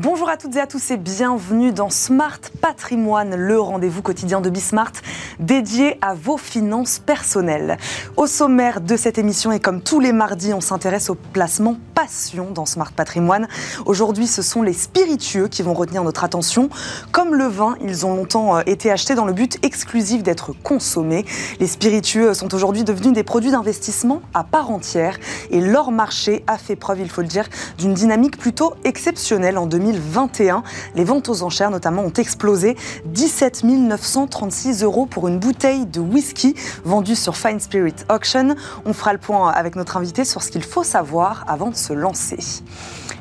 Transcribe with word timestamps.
Bonjour 0.00 0.28
à 0.28 0.36
toutes 0.36 0.54
et 0.54 0.60
à 0.60 0.68
tous 0.68 0.92
et 0.92 0.96
bienvenue 0.96 1.72
dans 1.72 1.90
Smart 1.90 2.38
Patrimoine, 2.60 3.34
le 3.34 3.60
rendez-vous 3.60 4.00
quotidien 4.00 4.40
de 4.40 4.48
Bismart 4.48 4.92
dédié 5.40 5.98
à 6.00 6.14
vos 6.14 6.36
finances 6.36 7.00
personnelles. 7.00 7.78
Au 8.16 8.28
sommaire 8.28 8.80
de 8.80 8.96
cette 8.96 9.18
émission 9.18 9.50
et 9.50 9.58
comme 9.58 9.82
tous 9.82 9.98
les 9.98 10.12
mardis, 10.12 10.54
on 10.54 10.60
s'intéresse 10.60 11.10
au 11.10 11.16
placement 11.16 11.76
passion 11.96 12.52
dans 12.52 12.64
Smart 12.64 12.92
Patrimoine. 12.92 13.48
Aujourd'hui, 13.86 14.28
ce 14.28 14.40
sont 14.40 14.62
les 14.62 14.72
spiritueux 14.72 15.48
qui 15.48 15.62
vont 15.62 15.74
retenir 15.74 16.04
notre 16.04 16.22
attention. 16.22 16.68
Comme 17.10 17.34
le 17.34 17.46
vin, 17.46 17.76
ils 17.82 18.06
ont 18.06 18.14
longtemps 18.14 18.58
euh, 18.58 18.62
été 18.66 18.92
achetés 18.92 19.16
dans 19.16 19.24
le 19.24 19.32
but 19.32 19.58
exclusif 19.64 20.22
d'être 20.22 20.52
consommés. 20.62 21.24
Les 21.58 21.66
spiritueux 21.66 22.34
sont 22.34 22.54
aujourd'hui 22.54 22.84
devenus 22.84 23.14
des 23.14 23.24
produits 23.24 23.50
d'investissement 23.50 24.22
à 24.32 24.44
part 24.44 24.70
entière 24.70 25.18
et 25.50 25.60
leur 25.60 25.90
marché 25.90 26.44
a 26.46 26.56
fait 26.56 26.76
preuve, 26.76 27.00
il 27.00 27.10
faut 27.10 27.22
le 27.22 27.26
dire, 27.26 27.48
d'une 27.78 27.94
dynamique 27.94 28.36
plutôt 28.36 28.74
exceptionnelle 28.84 29.58
en 29.58 29.66
2020 29.66 29.87
2021. 29.92 30.62
Les 30.94 31.04
ventes 31.04 31.28
aux 31.28 31.42
enchères 31.42 31.70
notamment 31.70 32.02
ont 32.02 32.12
explosé. 32.12 32.76
17 33.06 33.64
936 33.64 34.82
euros 34.82 35.06
pour 35.06 35.28
une 35.28 35.38
bouteille 35.38 35.86
de 35.86 36.00
whisky 36.00 36.54
vendue 36.84 37.16
sur 37.16 37.36
Fine 37.36 37.60
Spirit 37.60 37.94
Auction. 38.10 38.54
On 38.84 38.92
fera 38.92 39.12
le 39.12 39.18
point 39.18 39.50
avec 39.50 39.76
notre 39.76 39.96
invité 39.96 40.24
sur 40.24 40.42
ce 40.42 40.50
qu'il 40.50 40.64
faut 40.64 40.84
savoir 40.84 41.44
avant 41.48 41.70
de 41.70 41.76
se 41.76 41.92
lancer. 41.92 42.38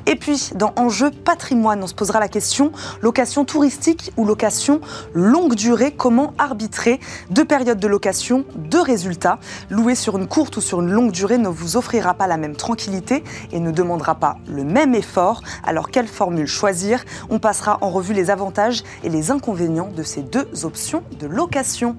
Et 0.10 0.16
puis, 0.16 0.52
dans 0.56 0.72
Enjeu 0.78 1.12
patrimoine, 1.12 1.84
on 1.84 1.88
se 1.88 1.94
posera 1.94 2.22
la 2.22 2.30
question 2.30 2.72
location 3.02 3.44
touristique 3.44 4.14
ou 4.16 4.24
location 4.24 4.80
longue 5.14 5.54
durée 5.54 5.92
Comment 5.92 6.34
arbitrer 6.38 7.02
deux 7.30 7.44
périodes 7.44 7.80
de 7.80 7.88
location, 7.88 8.46
deux 8.56 8.82
résultats? 8.82 9.38
Louer 9.70 9.96
sur 9.96 10.18
une 10.18 10.28
courte 10.28 10.56
ou 10.56 10.62
sur 10.62 10.80
une 10.80 10.90
longue 10.90 11.12
durée 11.12 11.38
ne 11.38 11.50
vous 11.50 11.76
offrira 11.76 12.14
pas 12.14 12.26
la 12.26 12.38
même 12.38 12.56
tranquillité 12.56 13.22
et 13.52 13.60
ne 13.60 13.70
demandera 13.70 14.16
pas 14.16 14.38
le 14.48 14.64
même 14.64 14.96
effort. 14.96 15.42
Alors, 15.66 15.90
quelle 15.90 16.08
formule 16.08 16.48
choisir? 16.48 17.04
On 17.30 17.40
passera 17.40 17.78
en 17.82 17.90
revue 17.90 18.14
les 18.14 18.30
avantages 18.30 18.84
et 19.04 19.10
les 19.10 19.30
inconvénients 19.30 19.92
de 19.94 20.04
ces 20.04 20.22
deux 20.22 20.48
options 20.64 21.04
de 21.20 21.28
location. 21.28 21.98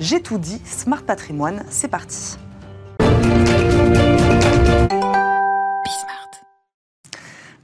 J'ai 0.00 0.22
tout 0.22 0.38
dit, 0.38 0.62
Smart 0.64 1.02
Patrimoine, 1.02 1.64
c'est 1.68 1.88
parti. 1.88 2.38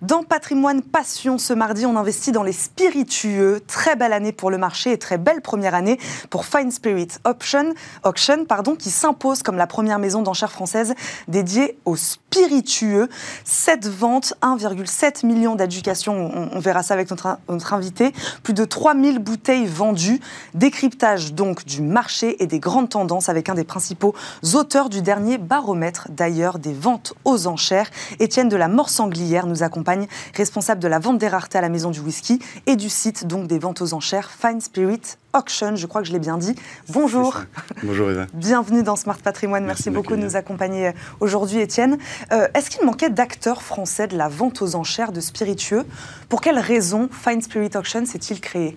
Dans 0.01 0.23
Patrimoine 0.23 0.81
Passion, 0.81 1.39
ce 1.39 1.53
mardi, 1.53 1.85
on 1.85 1.97
investit 1.97 2.31
dans 2.31 2.45
les 2.45 2.53
spiritueux. 2.53 3.61
Très 3.67 3.97
belle 3.97 4.13
année 4.13 4.31
pour 4.31 4.49
le 4.49 4.57
marché 4.57 4.93
et 4.93 4.99
très 4.99 5.19
belle 5.19 5.41
première 5.41 5.75
année 5.75 5.99
pour 6.31 6.45
Fine 6.45 6.71
Spirit 6.71 7.09
Auction, 7.25 7.75
Auction 8.05 8.45
pardon, 8.45 8.77
qui 8.77 8.91
s'impose 8.91 9.43
comme 9.43 9.57
la 9.57 9.67
première 9.67 9.99
maison 9.99 10.23
d'enchères 10.23 10.53
française 10.53 10.95
dédiée 11.27 11.81
aux 11.85 11.97
spiritueux. 11.97 13.09
7 13.43 13.89
ventes, 13.89 14.35
1,7 14.41 15.27
million 15.27 15.57
d'éducation, 15.57 16.49
on, 16.53 16.61
verra 16.61 16.85
ça 16.85 16.95
avec 16.95 17.11
notre, 17.11 17.37
notre 17.49 17.75
invité. 17.75 18.13
Plus 18.45 18.55
de 18.55 18.65
3000 18.65 19.19
bouteilles 19.19 19.67
vendues. 19.67 20.21
Décryptage 20.55 21.35
donc 21.35 21.65
du 21.65 21.83
marché 21.83 22.41
et 22.41 22.47
des 22.47 22.61
grandes 22.61 22.91
tendances 22.91 23.29
avec 23.29 23.49
un 23.49 23.55
des 23.55 23.65
principaux 23.65 24.15
auteurs 24.55 24.91
du 24.91 25.03
dernier 25.03 25.39
baromètre 25.39 26.07
d'ailleurs 26.09 26.61
des 26.61 26.73
ventes 26.73 27.15
aux 27.25 27.49
enchères. 27.49 27.91
Étienne 28.21 28.49
de 28.49 28.57
la 28.57 28.69
Mort-Sanglière 28.69 29.49
nous 29.49 29.65
accompagne 29.65 29.88
responsable 30.35 30.81
de 30.81 30.89
la 30.89 30.99
vente 30.99 31.19
des 31.19 31.29
raretés 31.29 31.59
à 31.59 31.61
la 31.61 31.69
Maison 31.69 31.91
du 31.91 32.01
Whisky 32.01 32.41
et 32.67 32.77
du 32.77 32.89
site 32.89 33.27
donc 33.27 33.47
des 33.47 33.59
ventes 33.59 33.83
aux 33.83 33.95
enchères 33.95 34.31
Fine 34.31 34.61
Spirit 34.61 35.01
Auction, 35.35 35.77
je 35.77 35.87
crois 35.87 36.01
que 36.01 36.09
je 36.09 36.13
l'ai 36.13 36.19
bien 36.19 36.39
dit. 36.39 36.55
Bonjour. 36.89 37.43
Bonjour 37.83 38.11
Eva. 38.11 38.27
Bienvenue 38.33 38.83
dans 38.83 38.97
Smart 38.97 39.19
Patrimoine. 39.19 39.65
Merci, 39.65 39.91
beaucoup 39.91 40.17
de 40.17 40.23
nous 40.23 40.37
accompagner 40.37 40.89
euh, 40.89 40.93
aujourd'hui, 41.21 41.61
Étienne. 41.61 41.99
Euh, 42.33 42.49
est-ce 42.55 42.71
qu'il 42.71 42.85
manquait 42.85 43.11
d'acteurs 43.11 43.63
français 43.63 44.07
de 44.07 44.17
la 44.17 44.29
vente 44.29 44.63
aux 44.63 44.75
enchères 44.75 45.13
de 45.13 45.21
spiritueux? 45.21 45.85
Pour 46.29 46.41
quelles 46.41 46.59
raisons 46.59 47.09
Fine 47.13 47.43
Spirit 47.43 47.71
Auction 47.75 48.07
s'est-il 48.07 48.41
créé? 48.41 48.77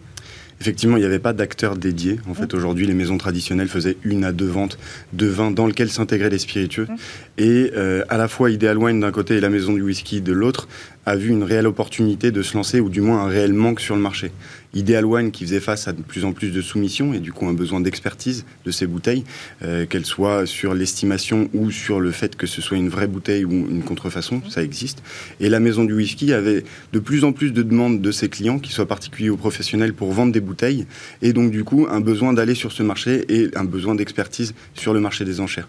Effectivement, 0.62 0.96
il 0.96 1.00
n'y 1.00 1.08
avait 1.08 1.18
pas 1.18 1.34
d'acteurs 1.34 1.76
dédiés. 1.76 2.20
En 2.30 2.36
fait, 2.36 2.54
mmh. 2.54 2.58
aujourd'hui, 2.58 2.86
les 2.86 2.94
maisons 2.94 3.18
traditionnelles 3.18 3.68
faisaient 3.68 3.98
une 4.04 4.24
à 4.24 4.32
deux 4.32 4.46
ventes 4.46 4.78
de 5.12 5.26
vin 5.26 5.50
dans 5.50 5.66
lequel 5.66 5.90
s'intégraient 5.90 6.30
les 6.30 6.38
spiritueux. 6.38 6.86
Mmh. 6.88 6.96
Et 7.40 7.72
euh, 7.76 8.04
à 8.10 8.18
la 8.18 8.28
fois 8.28 8.52
Ideal 8.52 8.78
Wine 8.78 9.00
d'un 9.00 9.12
côté 9.12 9.38
et 9.38 9.40
la 9.40 9.50
maison 9.50 9.74
du 9.74 9.82
whisky 9.82 10.22
de 10.22 10.32
l'autre 10.32 10.68
a 11.08 11.16
vu 11.16 11.30
une 11.32 11.42
réelle 11.42 11.66
opportunité 11.66 12.30
de 12.30 12.44
se 12.44 12.56
lancer, 12.56 12.80
ou 12.80 12.90
du 12.90 13.02
moins 13.02 13.24
un 13.24 13.28
réel 13.28 13.54
manque 13.54 13.80
sur 13.80 13.96
le 13.96 14.02
marché. 14.02 14.32
Ideal 14.74 15.06
One 15.06 15.32
qui 15.32 15.46
faisait 15.46 15.60
face 15.60 15.88
à 15.88 15.94
de 15.94 16.02
plus 16.02 16.26
en 16.26 16.34
plus 16.34 16.52
de 16.52 16.62
soumissions 16.62 17.14
et 17.14 17.20
du 17.20 17.34
coup 17.34 17.48
un 17.48 17.54
besoin 17.54 17.82
d'expertise 17.82 18.46
de 18.66 18.72
ces 18.72 18.88
bouteilles, 18.88 19.24
euh, 19.64 19.86
qu'elles 19.86 20.06
soient 20.06 20.46
sur 20.46 20.74
l'estimation 20.74 21.50
ou 21.54 21.72
sur 21.72 22.00
le 22.00 22.12
fait 22.12 22.36
que 22.36 22.48
ce 22.48 22.62
soit 22.62 22.78
une 22.78 22.90
vraie 22.90 23.08
bouteille 23.08 23.46
ou 23.46 23.52
une 23.52 23.84
contrefaçon, 23.84 24.42
ça 24.50 24.64
existe. 24.64 25.04
Et 25.40 25.50
la 25.50 25.60
maison 25.60 25.84
du 25.84 25.94
whisky 25.94 26.34
avait 26.34 26.64
de 26.94 27.00
plus 27.00 27.24
en 27.24 27.32
plus 27.32 27.52
de 27.52 27.64
demandes 27.64 28.02
de 28.02 28.12
ses 28.12 28.30
clients, 28.30 28.60
qu'ils 28.60 28.74
soient 28.74 28.88
particuliers 28.88 29.30
ou 29.30 29.38
professionnels, 29.38 29.94
pour 29.94 30.12
vendre 30.12 30.32
des 30.32 30.40
bouteilles, 30.40 30.86
et 31.22 31.34
donc 31.34 31.52
du 31.52 31.64
coup 31.64 31.88
un 31.90 32.00
besoin 32.00 32.34
d'aller 32.34 32.56
sur 32.56 32.72
ce 32.72 32.84
marché 32.84 33.26
et 33.30 33.50
un 33.56 33.66
besoin 33.66 33.96
d'expertise 33.96 34.54
sur 34.74 34.94
le 34.94 35.00
marché 35.00 35.26
des 35.26 35.40
enchères. 35.40 35.68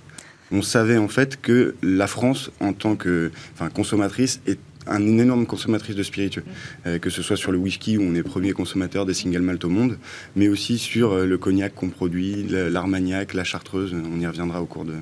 On 0.55 0.61
savait 0.61 0.99
en 0.99 1.09
fait 1.09 1.41
que 1.41 1.75
la 1.83 2.07
France, 2.07 2.51
en 2.61 2.75
tant 2.75 2.95
que 2.95 3.31
enfin, 3.55 3.71
consommatrice, 3.71 4.41
est 4.47 4.59
une 4.87 5.21
énorme 5.21 5.47
consommatrice 5.47 5.97
de 5.97 6.03
spiritueux, 6.03 6.45
mm. 6.47 6.89
euh, 6.89 6.99
que 6.99 7.11
ce 7.11 7.23
soit 7.23 7.37
sur 7.37 7.53
le 7.53 7.59
whisky 7.59 7.99
où 7.99 8.03
on 8.03 8.15
est 8.15 8.23
premier 8.23 8.53
consommateur 8.53 9.07
des 9.07 9.15
single 9.15 9.41
malt 9.41 9.65
au 9.65 9.69
monde, 9.69 9.99
mais 10.37 10.49
aussi 10.49 10.79
sur 10.79 11.13
euh, 11.13 11.27
le 11.27 11.39
cognac 11.39 11.75
qu'on 11.75 11.91
produit, 11.91 12.47
l'armagnac, 12.49 13.35
la 13.35 13.45
chartreuse. 13.45 13.95
On 13.95 14.21
y 14.21 14.27
reviendra 14.27 14.63
au 14.63 14.67
cours 14.67 14.85
de, 14.85 14.95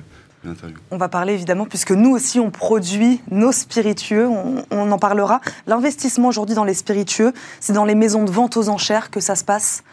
l'interview. 0.43 0.77
On 0.89 0.97
va 0.97 1.09
parler 1.09 1.33
évidemment, 1.33 1.65
puisque 1.65 1.91
nous 1.91 2.11
aussi 2.11 2.39
on 2.39 2.51
produit 2.51 3.21
nos 3.29 3.51
spiritueux, 3.51 4.27
on, 4.27 4.63
on 4.71 4.91
en 4.91 4.99
parlera. 4.99 5.41
L'investissement 5.67 6.29
aujourd'hui 6.29 6.55
dans 6.55 6.63
les 6.63 6.73
spiritueux, 6.73 7.33
c'est 7.59 7.73
dans 7.73 7.85
les 7.85 7.95
maisons 7.95 8.23
de 8.23 8.31
vente 8.31 8.57
aux 8.57 8.69
enchères 8.69 9.11
que 9.11 9.19
ça 9.19 9.35
se 9.35 9.43
passe 9.43 9.83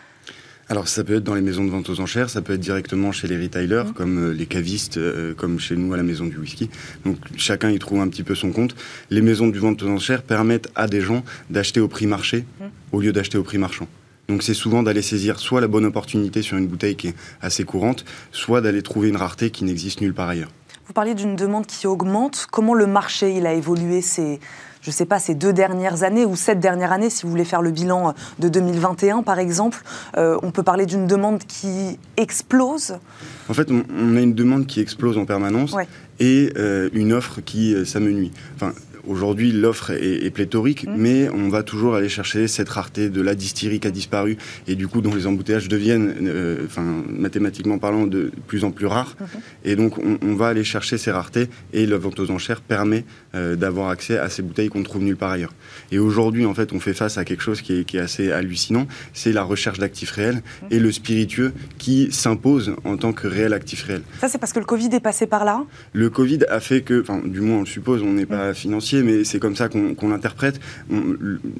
alors 0.68 0.86
ça 0.86 1.02
peut 1.02 1.14
être 1.14 1.24
dans 1.24 1.34
les 1.34 1.40
maisons 1.40 1.64
de 1.64 1.70
vente 1.70 1.88
aux 1.88 2.00
enchères, 2.00 2.28
ça 2.28 2.42
peut 2.42 2.52
être 2.52 2.60
directement 2.60 3.10
chez 3.10 3.26
les 3.26 3.40
retailers, 3.40 3.84
mmh. 3.84 3.92
comme 3.94 4.18
euh, 4.18 4.32
les 4.32 4.46
cavistes, 4.46 4.98
euh, 4.98 5.34
comme 5.34 5.58
chez 5.58 5.76
nous 5.76 5.94
à 5.94 5.96
la 5.96 6.02
maison 6.02 6.26
du 6.26 6.36
whisky. 6.36 6.68
Donc 7.06 7.16
chacun 7.36 7.70
y 7.70 7.78
trouve 7.78 8.00
un 8.00 8.08
petit 8.08 8.22
peu 8.22 8.34
son 8.34 8.52
compte. 8.52 8.74
Les 9.10 9.22
maisons 9.22 9.48
de 9.48 9.58
vente 9.58 9.82
aux 9.82 9.88
enchères 9.88 10.22
permettent 10.22 10.68
à 10.74 10.86
des 10.86 11.00
gens 11.00 11.24
d'acheter 11.48 11.80
au 11.80 11.88
prix 11.88 12.06
marché 12.06 12.44
mmh. 12.60 12.64
au 12.92 13.00
lieu 13.00 13.12
d'acheter 13.12 13.38
au 13.38 13.42
prix 13.42 13.58
marchand. 13.58 13.88
Donc 14.28 14.42
c'est 14.42 14.54
souvent 14.54 14.82
d'aller 14.82 15.00
saisir 15.00 15.38
soit 15.38 15.62
la 15.62 15.68
bonne 15.68 15.86
opportunité 15.86 16.42
sur 16.42 16.58
une 16.58 16.66
bouteille 16.66 16.96
qui 16.96 17.08
est 17.08 17.14
assez 17.40 17.64
courante, 17.64 18.04
soit 18.30 18.60
d'aller 18.60 18.82
trouver 18.82 19.08
une 19.08 19.16
rareté 19.16 19.50
qui 19.50 19.64
n'existe 19.64 20.02
nulle 20.02 20.12
part 20.12 20.28
ailleurs. 20.28 20.50
Vous 20.88 20.94
parliez 20.94 21.14
d'une 21.14 21.36
demande 21.36 21.66
qui 21.66 21.86
augmente. 21.86 22.46
Comment 22.50 22.72
le 22.72 22.86
marché 22.86 23.36
il 23.36 23.46
a 23.46 23.52
évolué 23.52 24.00
ces, 24.00 24.40
je 24.80 24.88
ne 24.88 24.92
sais 24.94 25.04
pas, 25.04 25.18
ces 25.18 25.34
deux 25.34 25.52
dernières 25.52 26.02
années 26.02 26.24
ou 26.24 26.34
cette 26.34 26.60
dernière 26.60 26.92
année, 26.92 27.10
si 27.10 27.24
vous 27.24 27.28
voulez 27.28 27.44
faire 27.44 27.60
le 27.60 27.70
bilan 27.70 28.14
de 28.38 28.48
2021 28.48 29.22
par 29.22 29.38
exemple, 29.38 29.82
euh, 30.16 30.38
on 30.42 30.50
peut 30.50 30.62
parler 30.62 30.86
d'une 30.86 31.06
demande 31.06 31.40
qui 31.40 31.98
explose? 32.16 32.96
En 33.50 33.52
fait, 33.52 33.70
on, 33.70 34.16
a 34.16 34.20
une 34.20 34.32
demande 34.32 34.66
qui 34.66 34.80
explose 34.80 35.18
en 35.18 35.26
permanence 35.26 35.76
et 36.20 36.54
euh, 36.56 36.88
une 36.94 37.12
offre 37.12 37.42
qui 37.42 37.74
euh, 37.74 37.84
s'amenuit. 37.84 38.32
Enfin, 38.56 38.72
Aujourd'hui, 39.08 39.52
l'offre 39.52 39.90
est, 39.92 40.30
pléthorique, 40.30 40.86
mmh. 40.86 40.94
mais 40.96 41.30
on 41.30 41.48
va 41.48 41.62
toujours 41.62 41.94
aller 41.94 42.10
chercher 42.10 42.46
cette 42.46 42.68
rareté 42.68 43.08
de 43.08 43.22
la 43.22 43.34
distillerie 43.34 43.80
qui 43.80 43.88
a 43.88 43.90
disparu 43.90 44.36
et 44.66 44.74
du 44.74 44.86
coup 44.86 45.00
dont 45.00 45.14
les 45.14 45.26
embouteillages 45.26 45.68
deviennent, 45.68 46.14
euh, 46.22 46.66
enfin 46.66 46.84
mathématiquement 47.08 47.78
parlant, 47.78 48.06
de 48.06 48.30
plus 48.46 48.64
en 48.64 48.70
plus 48.70 48.84
rares. 48.84 49.16
Mmh. 49.18 49.24
Et 49.64 49.76
donc 49.76 49.98
on, 49.98 50.34
va 50.34 50.48
aller 50.48 50.62
chercher 50.62 50.98
ces 50.98 51.10
raretés 51.10 51.48
et 51.72 51.86
la 51.86 51.96
vente 51.96 52.20
aux 52.20 52.30
enchères 52.30 52.60
permet 52.60 53.04
euh, 53.34 53.56
d'avoir 53.56 53.88
accès 53.88 54.18
à 54.18 54.28
ces 54.28 54.42
bouteilles 54.42 54.68
qu'on 54.68 54.82
trouve 54.82 55.02
nulle 55.02 55.16
part 55.16 55.30
ailleurs. 55.30 55.54
Et 55.90 55.98
aujourd'hui, 55.98 56.44
en 56.44 56.52
fait, 56.52 56.72
on 56.74 56.78
fait 56.78 56.92
face 56.92 57.16
à 57.16 57.24
quelque 57.24 57.42
chose 57.42 57.62
qui 57.62 57.72
est, 57.72 57.98
assez 57.98 58.30
hallucinant, 58.30 58.86
c'est 59.14 59.32
la 59.32 59.42
recherche 59.42 59.78
d'actifs 59.78 60.10
réels 60.10 60.36
mmh. 60.36 60.66
et 60.70 60.78
le 60.78 60.92
spiritueux 60.92 61.52
qui 61.78 62.12
s'impose 62.12 62.74
en 62.84 62.98
tant 62.98 63.14
que 63.14 63.26
réel 63.26 63.54
actif 63.54 63.84
réel. 63.84 64.02
Ça, 64.20 64.28
c'est 64.28 64.38
parce 64.38 64.52
que 64.52 64.58
le 64.58 64.66
Covid 64.66 64.90
est 64.92 65.00
passé 65.00 65.26
par 65.26 65.46
là? 65.46 65.64
Le 65.94 66.10
Covid 66.10 66.40
a 66.50 66.60
fait 66.60 66.82
que, 66.82 67.00
enfin, 67.00 67.22
du 67.24 67.40
moins 67.40 67.56
on 67.56 67.60
le 67.60 67.66
suppose, 67.66 68.02
on 68.02 68.12
n'est 68.12 68.26
pas 68.26 68.52
financier 68.52 68.97
mais 69.02 69.24
c'est 69.24 69.38
comme 69.38 69.56
ça 69.56 69.68
qu'on 69.68 70.08
l'interprète. 70.08 70.60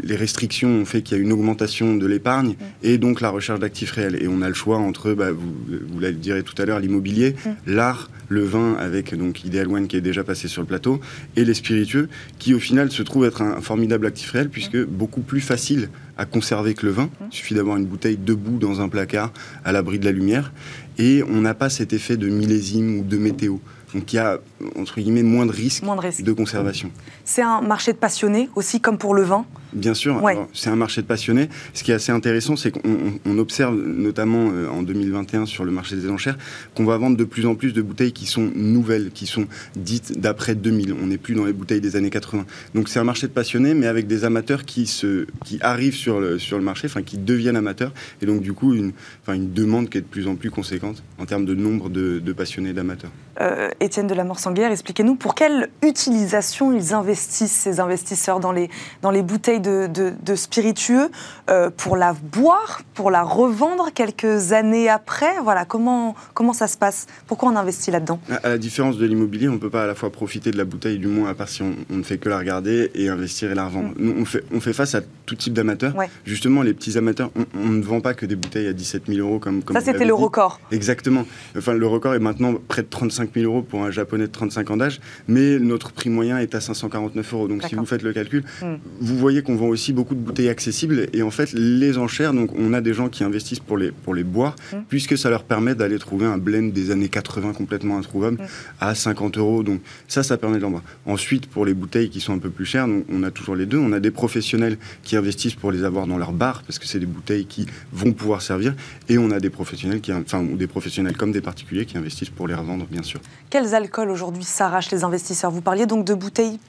Les 0.02 0.16
restrictions 0.16 0.68
ont 0.68 0.84
fait 0.84 1.02
qu'il 1.02 1.16
y 1.16 1.20
a 1.20 1.22
une 1.22 1.32
augmentation 1.32 1.96
de 1.96 2.06
l'épargne 2.06 2.56
et 2.82 2.98
donc 2.98 3.20
la 3.20 3.30
recherche 3.30 3.60
d'actifs 3.60 3.92
réels. 3.92 4.22
Et 4.22 4.28
on 4.28 4.42
a 4.42 4.48
le 4.48 4.54
choix 4.54 4.78
entre, 4.78 5.12
bah, 5.14 5.32
vous, 5.32 5.54
vous 5.90 6.00
le 6.00 6.12
direz 6.12 6.42
tout 6.42 6.60
à 6.60 6.64
l'heure, 6.64 6.80
l'immobilier, 6.80 7.34
l'art, 7.66 8.10
le 8.28 8.42
vin 8.44 8.74
avec 8.74 9.14
donc 9.16 9.44
Ideal 9.44 9.68
One 9.68 9.88
qui 9.88 9.96
est 9.96 10.02
déjà 10.02 10.24
passé 10.24 10.48
sur 10.48 10.62
le 10.62 10.66
plateau, 10.66 11.00
et 11.36 11.44
les 11.44 11.54
spiritueux 11.54 12.08
qui 12.38 12.54
au 12.54 12.60
final 12.60 12.90
se 12.90 13.02
trouvent 13.02 13.24
être 13.24 13.42
un, 13.42 13.60
formidable 13.60 14.06
actif 14.06 14.30
réel 14.32 14.48
puisque 14.48 14.82
beaucoup 14.84 15.22
plus 15.22 15.40
facile 15.40 15.88
à 16.16 16.24
conserver 16.26 16.74
que 16.74 16.84
le 16.84 16.92
vin. 16.92 17.10
Il 17.30 17.34
suffit 17.34 17.54
d'avoir 17.54 17.76
une 17.76 17.86
bouteille 17.86 18.16
debout 18.16 18.58
dans 18.58 18.80
un 18.80 18.88
placard 18.88 19.32
à 19.64 19.72
l'abri 19.72 19.98
de 19.98 20.04
la 20.04 20.12
lumière. 20.12 20.52
Et 20.98 21.22
on 21.22 21.40
n'a 21.40 21.54
pas 21.54 21.70
cet 21.70 21.92
effet 21.92 22.16
de 22.16 22.28
millésime 22.28 22.98
ou 22.98 23.04
de 23.04 23.16
météo. 23.16 23.58
Donc 23.94 24.12
il 24.12 24.16
y 24.16 24.18
a, 24.18 24.40
entre 24.76 25.00
guillemets, 25.00 25.22
moins 25.22 25.46
de 25.46 25.52
risques 25.52 25.84
de, 25.84 26.22
de 26.22 26.32
conservation. 26.32 26.90
C'est 27.24 27.42
un 27.42 27.60
marché 27.60 27.92
de 27.92 27.98
passionnés 27.98 28.48
aussi, 28.54 28.80
comme 28.80 28.98
pour 28.98 29.14
le 29.14 29.22
vin 29.22 29.44
Bien 29.72 29.92
sûr, 29.92 30.22
c'est 30.54 30.70
un 30.70 30.76
marché 30.76 31.02
de 31.02 31.06
passionnés. 31.06 31.48
Ce 31.74 31.84
qui 31.84 31.90
est 31.90 31.94
assez 31.94 32.12
intéressant, 32.12 32.56
c'est 32.56 32.70
qu'on 32.70 33.38
observe 33.38 33.76
notamment 33.76 34.50
euh, 34.50 34.68
en 34.68 34.82
2021 34.82 35.44
sur 35.44 35.64
le 35.64 35.70
marché 35.70 35.96
des 35.96 36.08
enchères 36.08 36.38
qu'on 36.74 36.86
va 36.86 36.96
vendre 36.96 37.16
de 37.16 37.24
plus 37.24 37.44
en 37.44 37.54
plus 37.54 37.72
de 37.72 37.82
bouteilles 37.82 38.12
qui 38.12 38.24
sont 38.24 38.50
nouvelles, 38.54 39.10
qui 39.10 39.26
sont 39.26 39.46
dites 39.76 40.18
d'après 40.18 40.54
2000. 40.54 40.94
On 41.02 41.08
n'est 41.08 41.18
plus 41.18 41.34
dans 41.34 41.44
les 41.44 41.52
bouteilles 41.52 41.82
des 41.82 41.96
années 41.96 42.08
80. 42.08 42.46
Donc 42.74 42.88
c'est 42.88 42.98
un 42.98 43.04
marché 43.04 43.26
de 43.26 43.32
passionnés, 43.32 43.74
mais 43.74 43.86
avec 43.86 44.06
des 44.06 44.24
amateurs 44.24 44.64
qui, 44.64 44.86
se, 44.86 45.26
qui 45.44 45.58
arrivent 45.60 45.94
sur 45.94 46.20
le, 46.20 46.38
sur 46.38 46.56
le 46.56 46.64
marché, 46.64 46.86
enfin 46.86 47.02
qui 47.02 47.18
deviennent 47.18 47.56
amateurs, 47.56 47.92
et 48.22 48.26
donc 48.26 48.40
du 48.40 48.54
coup 48.54 48.74
une, 48.74 48.92
une 49.28 49.52
demande 49.52 49.90
qui 49.90 49.98
est 49.98 50.02
de 50.02 50.06
plus 50.06 50.28
en 50.28 50.36
plus 50.36 50.50
conséquente 50.50 51.02
en 51.18 51.26
termes 51.26 51.44
de 51.44 51.54
nombre 51.54 51.90
de, 51.90 52.32
passionnés, 52.32 52.72
d'amateurs. 52.72 53.10
Euh, 53.40 53.68
Étienne 53.80 54.06
de 54.06 54.14
la 54.14 54.24
Expliquez-nous 54.56 55.14
pour 55.14 55.34
quelle 55.34 55.70
utilisation 55.82 56.72
ils 56.72 56.94
investissent, 56.94 57.52
ces 57.52 57.80
investisseurs, 57.80 58.40
dans 58.40 58.52
les, 58.52 58.70
dans 59.02 59.10
les 59.10 59.22
bouteilles 59.22 59.60
de, 59.60 59.88
de, 59.88 60.34
spiritueux, 60.34 61.10
euh, 61.50 61.70
pour 61.74 61.96
la 61.96 62.12
boire, 62.12 62.82
pour 62.94 63.10
la 63.10 63.22
revendre 63.22 63.90
quelques 63.92 64.52
années 64.52 64.88
après? 64.88 65.40
Voilà, 65.42 65.64
comment, 65.64 66.14
comment 66.34 66.52
ça 66.52 66.66
se 66.66 66.76
passe? 66.76 67.06
Pourquoi 67.26 67.50
on 67.50 67.56
investit 67.56 67.90
là-dedans? 67.90 68.20
À, 68.42 68.48
la 68.48 68.58
différence 68.58 68.98
de 68.98 69.06
l'immobilier, 69.06 69.48
on 69.48 69.54
ne 69.54 69.58
peut 69.58 69.70
pas 69.70 69.84
à 69.84 69.86
la 69.86 69.94
fois 69.94 70.10
profiter 70.10 70.50
de 70.50 70.58
la 70.58 70.64
bouteille, 70.64 70.98
du 70.98 71.06
moins 71.06 71.30
à 71.30 71.34
part 71.34 71.48
si 71.48 71.62
on, 71.62 71.74
ne 71.90 72.02
fait 72.02 72.18
que 72.18 72.28
la 72.28 72.38
regarder 72.38 72.90
et 72.94 73.08
investir 73.08 73.50
et 73.50 73.54
la 73.54 73.66
revendre. 73.66 73.90
Mm. 73.90 73.94
Nous, 73.98 74.14
on 74.20 74.24
fait, 74.24 74.44
on 74.52 74.60
fait 74.60 74.72
face 74.72 74.94
à 74.94 75.00
tout 75.26 75.34
type 75.34 75.52
d'amateurs. 75.52 75.94
Justement, 76.24 76.62
les 76.62 76.74
petits 76.74 76.96
amateurs, 76.96 77.30
on, 77.54 77.68
ne 77.68 77.82
vend 77.82 78.00
pas 78.00 78.14
que 78.14 78.26
des 78.26 78.36
bouteilles 78.36 78.68
à 78.68 78.72
17 78.72 79.04
000 79.08 79.18
euros 79.18 79.38
comme, 79.38 79.62
comme 79.62 79.76
Ça, 79.76 79.82
c'était 79.82 80.04
le 80.04 80.14
record. 80.14 80.60
Exactement. 80.72 81.24
Enfin, 81.56 81.74
le 81.74 81.86
record 81.86 82.14
est 82.14 82.18
maintenant 82.18 82.54
près 82.68 82.82
de 82.82 82.88
35 82.88 83.30
000 83.34 83.46
euros 83.46 83.62
pour 83.62 83.84
un 83.84 83.90
japonais 83.90 84.26
de 84.26 84.32
35 84.38 84.70
ans 84.70 84.76
d'âge, 84.76 85.00
mais 85.26 85.58
notre 85.58 85.92
prix 85.92 86.10
moyen 86.10 86.38
est 86.38 86.54
à 86.54 86.60
549 86.60 87.34
euros. 87.34 87.48
Donc, 87.48 87.64
si 87.64 87.74
vous 87.74 87.84
faites 87.84 88.02
le 88.02 88.12
calcul, 88.12 88.44
mm. 88.62 88.74
vous 89.00 89.18
voyez 89.18 89.42
qu'on 89.42 89.56
vend 89.56 89.66
aussi 89.66 89.92
beaucoup 89.92 90.14
de 90.14 90.20
bouteilles 90.20 90.48
accessibles. 90.48 91.08
Et 91.12 91.22
en 91.22 91.30
fait, 91.30 91.52
les 91.52 91.98
enchères, 91.98 92.32
donc, 92.32 92.50
on 92.56 92.72
a 92.72 92.80
des 92.80 92.94
gens 92.94 93.08
qui 93.08 93.24
investissent 93.24 93.60
pour 93.60 93.76
les, 93.76 93.90
pour 93.90 94.14
les 94.14 94.24
boire, 94.24 94.54
mm. 94.72 94.76
puisque 94.88 95.18
ça 95.18 95.28
leur 95.28 95.42
permet 95.42 95.74
d'aller 95.74 95.98
trouver 95.98 96.26
un 96.26 96.38
blend 96.38 96.70
des 96.72 96.90
années 96.90 97.08
80 97.08 97.52
complètement 97.52 97.98
introuvable 97.98 98.38
à 98.80 98.94
50 98.94 99.38
euros. 99.38 99.62
Donc, 99.62 99.80
ça, 100.06 100.22
ça 100.22 100.36
permet 100.36 100.58
de 100.58 100.62
l'en 100.62 100.80
Ensuite, 101.06 101.46
pour 101.46 101.64
les 101.64 101.74
bouteilles 101.74 102.10
qui 102.10 102.20
sont 102.20 102.32
un 102.32 102.38
peu 102.38 102.50
plus 102.50 102.64
chères, 102.64 102.86
donc, 102.86 103.04
on 103.10 103.22
a 103.24 103.30
toujours 103.30 103.56
les 103.56 103.66
deux. 103.66 103.78
On 103.78 103.92
a 103.92 104.00
des 104.00 104.12
professionnels 104.12 104.78
qui 105.02 105.16
investissent 105.16 105.54
pour 105.54 105.72
les 105.72 105.82
avoir 105.82 106.06
dans 106.06 106.18
leur 106.18 106.32
bar, 106.32 106.62
parce 106.62 106.78
que 106.78 106.86
c'est 106.86 107.00
des 107.00 107.06
bouteilles 107.06 107.46
qui 107.46 107.66
vont 107.92 108.12
pouvoir 108.12 108.40
servir. 108.42 108.74
Et 109.08 109.18
on 109.18 109.30
a 109.30 109.40
des 109.40 109.50
professionnels, 109.50 110.00
qui, 110.00 110.12
enfin, 110.12 110.42
des 110.42 110.66
professionnels 110.68 111.16
comme 111.16 111.32
des 111.32 111.40
particuliers 111.40 111.86
qui 111.86 111.98
investissent 111.98 112.30
pour 112.30 112.46
les 112.46 112.54
revendre, 112.54 112.86
bien 112.86 113.02
sûr. 113.02 113.20
Quels 113.50 113.74
alcools 113.74 114.10
aujourd'hui 114.10 114.27
s'arrachent 114.42 114.90
les 114.90 115.04
investisseurs 115.04 115.50
Vous 115.50 115.60
parliez 115.60 115.86
donc 115.86 116.04
de 116.04 116.14
bouteilles 116.14 116.60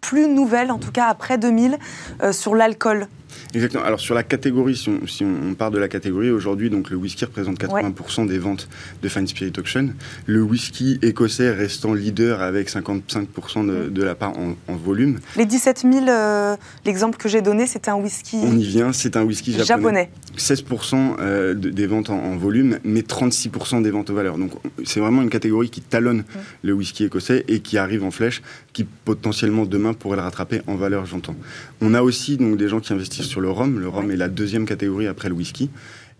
plus 0.00 0.28
nouvelles, 0.28 0.70
en 0.70 0.78
tout 0.78 0.92
cas 0.92 1.06
après 1.06 1.36
2000, 1.36 1.78
euh, 2.22 2.32
sur 2.32 2.54
l'alcool. 2.54 3.08
Exactement. 3.54 3.84
Alors 3.84 4.00
sur 4.00 4.14
la 4.14 4.22
catégorie, 4.22 4.76
si 4.76 4.88
on, 4.88 5.06
si 5.06 5.24
on 5.24 5.54
part 5.54 5.70
de 5.70 5.78
la 5.78 5.88
catégorie, 5.88 6.30
aujourd'hui, 6.30 6.70
donc 6.70 6.90
le 6.90 6.96
whisky 6.96 7.24
représente 7.24 7.58
80% 7.58 8.26
des 8.26 8.38
ventes 8.38 8.68
de 9.02 9.08
Fine 9.08 9.26
Spirit 9.26 9.52
Auction. 9.58 9.90
Le 10.26 10.42
whisky 10.42 10.98
écossais 11.02 11.50
restant 11.50 11.94
leader 11.94 12.42
avec 12.42 12.70
55% 12.70 13.90
de, 13.90 14.02
la 14.02 14.14
part 14.14 14.34
en, 14.38 14.76
volume. 14.76 15.18
Les 15.36 15.46
17 15.46 15.86
000, 15.90 16.08
euh, 16.08 16.56
l'exemple 16.84 17.16
que 17.16 17.28
j'ai 17.28 17.42
donné, 17.42 17.66
c'était 17.66 17.90
un 17.90 17.96
whisky. 17.96 18.38
On 18.42 18.56
y 18.56 18.64
vient, 18.64 18.92
c'est 18.92 19.16
un 19.16 19.22
whisky 19.22 19.52
japonais. 19.52 20.10
16% 20.36 21.16
euh, 21.18 21.54
des 21.54 21.86
ventes 21.86 22.10
en, 22.10 22.36
volume, 22.36 22.78
mais 22.84 23.00
36% 23.00 23.82
des 23.82 23.90
ventes 23.90 24.10
aux 24.10 24.14
valeurs. 24.14 24.38
Donc 24.38 24.52
c'est 24.84 25.00
vraiment 25.00 25.22
une 25.22 25.30
catégorie 25.30 25.70
qui 25.70 25.80
talonne 25.80 26.24
le 26.62 26.72
whisky 26.72 27.04
écossais 27.04 27.44
et 27.48 27.60
qui 27.60 27.78
arrive 27.78 28.04
en 28.04 28.10
flèche, 28.10 28.42
qui 28.76 28.84
potentiellement 28.84 29.64
demain 29.64 29.94
pourrait 29.94 30.16
le 30.16 30.22
rattraper 30.22 30.60
en 30.66 30.74
valeur, 30.74 31.06
j'entends. 31.06 31.34
On 31.80 31.94
a 31.94 32.02
aussi 32.02 32.36
donc 32.36 32.58
des 32.58 32.68
gens 32.68 32.78
qui 32.78 32.92
investissent 32.92 33.24
sur 33.24 33.40
le 33.40 33.48
rhum. 33.48 33.80
Le 33.80 33.88
rhum 33.88 34.10
est 34.10 34.16
la 34.16 34.28
deuxième 34.28 34.66
catégorie 34.66 35.06
après 35.06 35.30
le 35.30 35.34
whisky. 35.34 35.70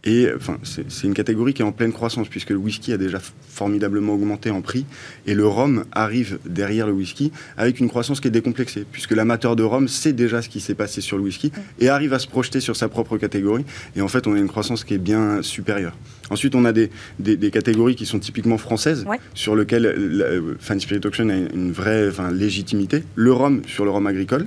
Et 0.06 0.28
enfin, 0.34 0.58
c'est 0.62 1.06
une 1.06 1.14
catégorie 1.14 1.52
qui 1.52 1.62
est 1.62 1.64
en 1.64 1.72
pleine 1.72 1.92
croissance 1.92 2.28
puisque 2.28 2.50
le 2.50 2.56
whisky 2.56 2.92
a 2.92 2.96
déjà 2.96 3.18
formidablement 3.48 4.14
augmenté 4.14 4.50
en 4.50 4.60
prix 4.60 4.86
et 5.26 5.34
le 5.34 5.44
rhum 5.44 5.84
arrive 5.90 6.38
derrière 6.46 6.86
le 6.86 6.92
whisky 6.92 7.32
avec 7.56 7.80
une 7.80 7.88
croissance 7.88 8.20
qui 8.20 8.28
est 8.28 8.30
décomplexée 8.30 8.86
puisque 8.90 9.10
l'amateur 9.10 9.56
de 9.56 9.64
rhum 9.64 9.88
sait 9.88 10.12
déjà 10.12 10.42
ce 10.42 10.48
qui 10.48 10.60
s'est 10.60 10.76
passé 10.76 11.00
sur 11.00 11.16
le 11.16 11.24
whisky 11.24 11.50
et 11.80 11.88
arrive 11.88 12.12
à 12.12 12.20
se 12.20 12.28
projeter 12.28 12.60
sur 12.60 12.76
sa 12.76 12.88
propre 12.88 13.18
catégorie 13.18 13.64
et 13.96 14.00
en 14.00 14.06
fait 14.06 14.28
on 14.28 14.34
a 14.34 14.38
une 14.38 14.46
croissance 14.46 14.84
qui 14.84 14.94
est 14.94 14.98
bien 14.98 15.42
supérieure. 15.42 15.96
Ensuite 16.30 16.54
on 16.54 16.64
a 16.64 16.72
des, 16.72 16.90
des, 17.18 17.50
catégories 17.50 17.96
qui 17.96 18.06
sont 18.06 18.20
typiquement 18.20 18.58
françaises 18.58 19.04
sur 19.34 19.56
lesquelles 19.56 19.82
la, 19.82 20.26
Fan 20.60 20.78
Spirit 20.78 21.04
Auction 21.04 21.28
a 21.30 21.34
une 21.34 21.72
vraie 21.72 22.08
enfin, 22.08 22.30
légitimité. 22.30 23.02
Le 23.16 23.32
rhum 23.32 23.62
sur 23.66 23.84
le 23.84 23.90
rhum 23.90 24.06
agricole 24.06 24.46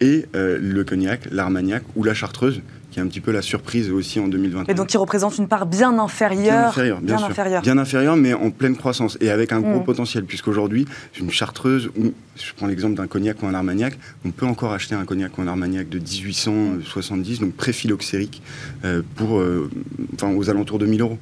et 0.00 0.26
euh, 0.34 0.58
le 0.60 0.84
cognac, 0.84 1.28
l'armagnac 1.30 1.82
ou 1.94 2.04
la 2.04 2.14
chartreuse, 2.14 2.60
qui 2.96 3.00
est 3.00 3.02
un 3.02 3.08
petit 3.08 3.20
peu 3.20 3.30
la 3.30 3.42
surprise 3.42 3.90
aussi 3.90 4.20
en 4.20 4.28
2021. 4.28 4.72
Et 4.72 4.74
donc 4.74 4.86
qui 4.86 4.96
représente 4.96 5.36
une 5.36 5.48
part 5.48 5.66
bien 5.66 5.98
inférieure. 5.98 6.40
Bien 6.42 6.68
inférieure, 6.68 7.00
bien, 7.02 7.18
sûr. 7.18 7.60
Bien 7.60 7.78
inférieure, 7.78 8.16
mais 8.16 8.32
en 8.32 8.50
pleine 8.50 8.74
croissance 8.74 9.18
et 9.20 9.30
avec 9.30 9.52
un 9.52 9.60
gros 9.60 9.80
mm. 9.80 9.84
potentiel, 9.84 10.24
puisqu'aujourd'hui, 10.24 10.86
une 11.20 11.30
chartreuse, 11.30 11.90
ou 11.98 12.14
je 12.36 12.52
prends 12.56 12.66
l'exemple 12.66 12.94
d'un 12.94 13.06
cognac 13.06 13.42
ou 13.42 13.46
un 13.46 13.54
armagnac, 13.54 13.98
on 14.24 14.30
peut 14.30 14.46
encore 14.46 14.72
acheter 14.72 14.94
un 14.94 15.04
cognac 15.04 15.36
ou 15.36 15.42
un 15.42 15.48
armagnac 15.48 15.90
de 15.90 15.98
1870, 15.98 17.40
donc 17.40 17.52
pré-phylloxérique, 17.52 18.42
euh, 18.86 19.02
pour, 19.16 19.40
euh, 19.40 19.70
enfin, 20.14 20.32
aux 20.34 20.48
alentours 20.48 20.78
de 20.78 20.86
1000 20.86 21.02
euros. 21.02 21.18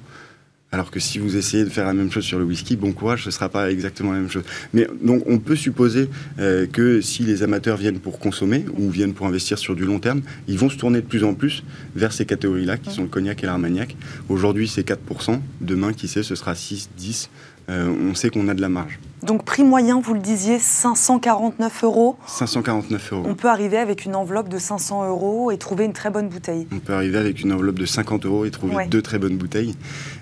Alors 0.74 0.90
que 0.90 0.98
si 0.98 1.20
vous 1.20 1.36
essayez 1.36 1.62
de 1.62 1.68
faire 1.68 1.86
la 1.86 1.94
même 1.94 2.10
chose 2.10 2.24
sur 2.24 2.36
le 2.36 2.44
whisky, 2.44 2.74
bon 2.74 2.90
courage, 2.90 3.22
ce 3.22 3.28
ne 3.28 3.32
sera 3.32 3.48
pas 3.48 3.70
exactement 3.70 4.10
la 4.10 4.18
même 4.18 4.28
chose. 4.28 4.42
Mais 4.72 4.88
donc 5.04 5.22
on 5.26 5.38
peut 5.38 5.54
supposer 5.54 6.10
euh, 6.40 6.66
que 6.66 7.00
si 7.00 7.22
les 7.22 7.44
amateurs 7.44 7.76
viennent 7.76 8.00
pour 8.00 8.18
consommer 8.18 8.64
ou 8.76 8.90
viennent 8.90 9.14
pour 9.14 9.28
investir 9.28 9.56
sur 9.56 9.76
du 9.76 9.84
long 9.84 10.00
terme, 10.00 10.22
ils 10.48 10.58
vont 10.58 10.68
se 10.68 10.76
tourner 10.76 11.00
de 11.00 11.06
plus 11.06 11.22
en 11.22 11.34
plus 11.34 11.62
vers 11.94 12.12
ces 12.12 12.26
catégories-là 12.26 12.78
qui 12.78 12.90
sont 12.90 13.02
le 13.02 13.08
cognac 13.08 13.44
et 13.44 13.46
l'armagnac. 13.46 13.94
Aujourd'hui 14.28 14.66
c'est 14.66 14.84
4%, 14.84 15.38
demain 15.60 15.92
qui 15.92 16.08
sait 16.08 16.24
ce 16.24 16.34
sera 16.34 16.56
6, 16.56 16.90
10. 16.96 17.30
Euh, 17.68 17.94
on 18.10 18.16
sait 18.16 18.30
qu'on 18.30 18.48
a 18.48 18.54
de 18.54 18.60
la 18.60 18.68
marge. 18.68 18.98
Donc 19.24 19.44
prix 19.44 19.64
moyen, 19.64 20.00
vous 20.00 20.12
le 20.12 20.20
disiez, 20.20 20.58
549 20.58 21.84
euros. 21.84 22.16
549 22.26 23.12
euros. 23.12 23.22
On 23.26 23.34
peut 23.34 23.48
arriver 23.48 23.78
avec 23.78 24.04
une 24.04 24.14
enveloppe 24.14 24.50
de 24.50 24.58
500 24.58 25.08
euros 25.08 25.50
et 25.50 25.56
trouver 25.56 25.86
une 25.86 25.94
très 25.94 26.10
bonne 26.10 26.28
bouteille. 26.28 26.66
On 26.72 26.78
peut 26.78 26.92
arriver 26.92 27.16
avec 27.16 27.40
une 27.40 27.52
enveloppe 27.52 27.78
de 27.78 27.86
50 27.86 28.26
euros 28.26 28.44
et 28.44 28.50
trouver 28.50 28.86
deux 28.86 29.00
très 29.00 29.18
bonnes 29.18 29.38
bouteilles. 29.38 29.74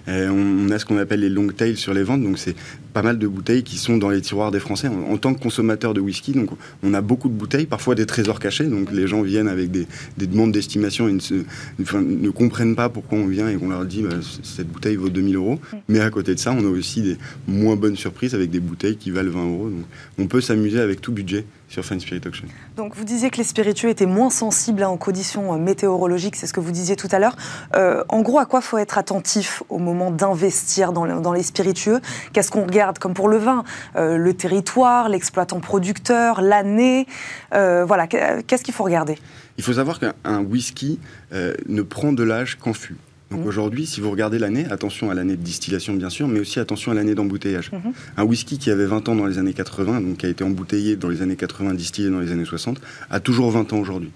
Euh, 0.09 0.29
on, 0.31 0.71
a 0.71 0.79
ce 0.79 0.85
qu'on 0.85 0.99
appelle 0.99 1.21
les 1.21 1.29
long 1.29 1.49
tails 1.49 1.77
sur 1.77 1.95
les 1.95 2.03
ventes, 2.03 2.23
donc 2.23 2.39
c'est 2.39 2.55
pas 2.93 3.03
mal 3.03 3.19
de 3.19 3.27
bouteilles 3.27 3.63
qui 3.63 3.79
sont 3.79 3.97
dans 3.97 4.11
les 4.11 4.21
tiroirs 4.21 4.51
des 4.51 4.61
Français. 4.61 4.89
En, 4.89 5.17
tant 5.17 5.35
que 5.35 5.41
consommateur 5.41 5.95
de 5.95 6.01
whisky, 6.01 6.33
donc 6.33 6.51
on 6.83 6.95
a 6.95 7.01
beaucoup 7.01 7.29
de 7.29 7.35
bouteilles, 7.35 7.67
parfois 7.67 7.95
des 7.95 8.07
trésors 8.07 8.41
cachés, 8.41 8.65
donc 8.65 8.91
les 8.93 9.07
gens 9.07 9.23
viennent 9.23 9.49
avec 9.49 9.71
des, 9.71 9.87
demandes 10.17 10.53
d'estimation 10.53 11.09
et 11.09 11.13
ne, 11.13 12.31
comprennent 12.31 12.75
pas 12.75 12.89
pourquoi 12.89 13.19
on 13.19 13.27
vient 13.27 13.49
et 13.49 13.57
qu'on 13.57 13.69
leur 13.69 13.85
dit 13.85 14.03
bah, 14.03 14.17
cette 14.43 14.69
bouteille 14.69 14.97
vaut 14.97 15.09
2000 15.09 15.37
euros. 15.37 15.55
Mm. 15.55 15.77
Mais 15.89 16.01
à 16.01 16.11
côté 16.11 16.35
de 16.35 16.41
ça, 16.41 16.53
on 16.53 16.65
a 16.65 16.69
aussi 16.69 17.03
des 17.03 17.17
moins 17.47 17.77
bonnes 17.77 17.97
surprises 17.97 18.35
avec 18.35 18.51
des 18.51 18.61
bouteilles 18.61 18.92
qui 18.97 19.11
valent 19.11 19.31
20 19.31 19.45
euros. 19.45 19.71
Donc 19.71 19.85
on 20.19 20.27
peut 20.27 20.41
s'amuser 20.41 20.81
avec 20.81 21.01
tout 21.01 21.13
budget 21.13 21.45
sur 21.69 21.85
Fine 21.85 22.01
Spirit 22.01 22.21
Auction. 22.27 22.47
Donc 22.77 22.95
vous 22.97 23.05
disiez 23.05 23.31
que 23.31 23.39
les 23.39 23.45
spiritueux 23.45 23.89
étaient 23.89 24.07
moins 24.07 24.31
sensibles 24.31 24.85
aux 24.85 24.97
conditions 24.97 25.55
euh, 25.55 25.59
météorologiques, 25.59 26.37
c'est 26.37 26.47
ce 26.47 26.53
que 26.53 26.61
vous 26.61 26.71
disiez 26.71 26.97
tout 26.97 27.09
à 27.11 27.19
l'heure. 27.19 27.37
Euh, 27.77 28.05
en 28.09 28.21
gros, 28.21 28.39
à 28.39 28.47
quoi 28.47 28.61
faut 28.61 28.79
être 28.79 28.99
attentif 28.99 29.63
au 29.69 29.79
moment 29.79 30.11
d'investir 30.11 30.93
dans, 30.93 31.33
les 31.33 31.43
spiritueux? 31.43 32.01
Qu'est-ce 32.33 32.51
qu'on 32.51 32.65
regarde 32.65 32.99
Comme 32.99 33.15
pour 33.15 33.29
le 33.29 33.39
vin, 33.39 33.65
euh, 33.97 34.17
le 34.17 34.35
territoire, 34.35 35.09
l'exploitant 35.09 35.61
producteur, 35.61 36.43
l'année. 36.43 37.07
voilà, 37.53 38.07
qu'est-ce 38.07 38.63
qu'il 38.63 38.75
faut 38.75 38.85
regarder? 38.85 39.17
Il 39.59 39.65
faut 39.65 39.75
savoir 39.75 39.99
qu'un 39.99 40.41
whisky 40.41 40.99
ne 41.33 41.83
prend 41.83 42.13
de 42.13 42.23
l'âge 42.23 42.57
qu'en 42.57 42.73
fût. 42.73 42.97
Donc 43.33 43.45
mm. 43.45 43.49
aujourd'hui, 43.49 43.87
si 43.87 44.01
vous 44.01 44.11
regardez 44.11 44.39
l'année, 44.39 44.67
attention 44.71 45.11
à 45.11 45.15
l'année 45.15 45.37
de 45.37 45.43
distillation 45.43 45.95
bien 45.95 46.11
sûr, 46.11 46.29
mais 46.29 46.41
aussi 46.41 46.61
attention 46.61 46.93
à 46.93 46.95
l'année 46.95 47.15
d'embouteillage. 47.15 47.71
Mm-hmm. 47.71 47.93
Un 48.19 48.25
whisky 48.25 48.59
qui 48.59 48.71
avait 48.71 48.87
20 48.87 49.09
ans 49.09 49.17
dans 49.17 49.27
les 49.27 49.39
années 49.39 49.55
80, 49.55 50.01
donc 50.01 50.19
qui 50.19 50.27
a 50.27 50.29
été 50.29 50.45
embouteillé 50.45 50.97
dans 50.97 51.09
les 51.09 51.23
années 51.23 51.37
80, 51.37 51.75
distillé 51.75 52.11
dans 52.11 52.21
les 52.21 52.31
années 52.31 52.45
60, 52.45 52.81
a 53.11 53.21
toujours 53.21 53.51
20 53.51 53.73
ans 53.73 53.79
aujourd'hui 53.79 54.11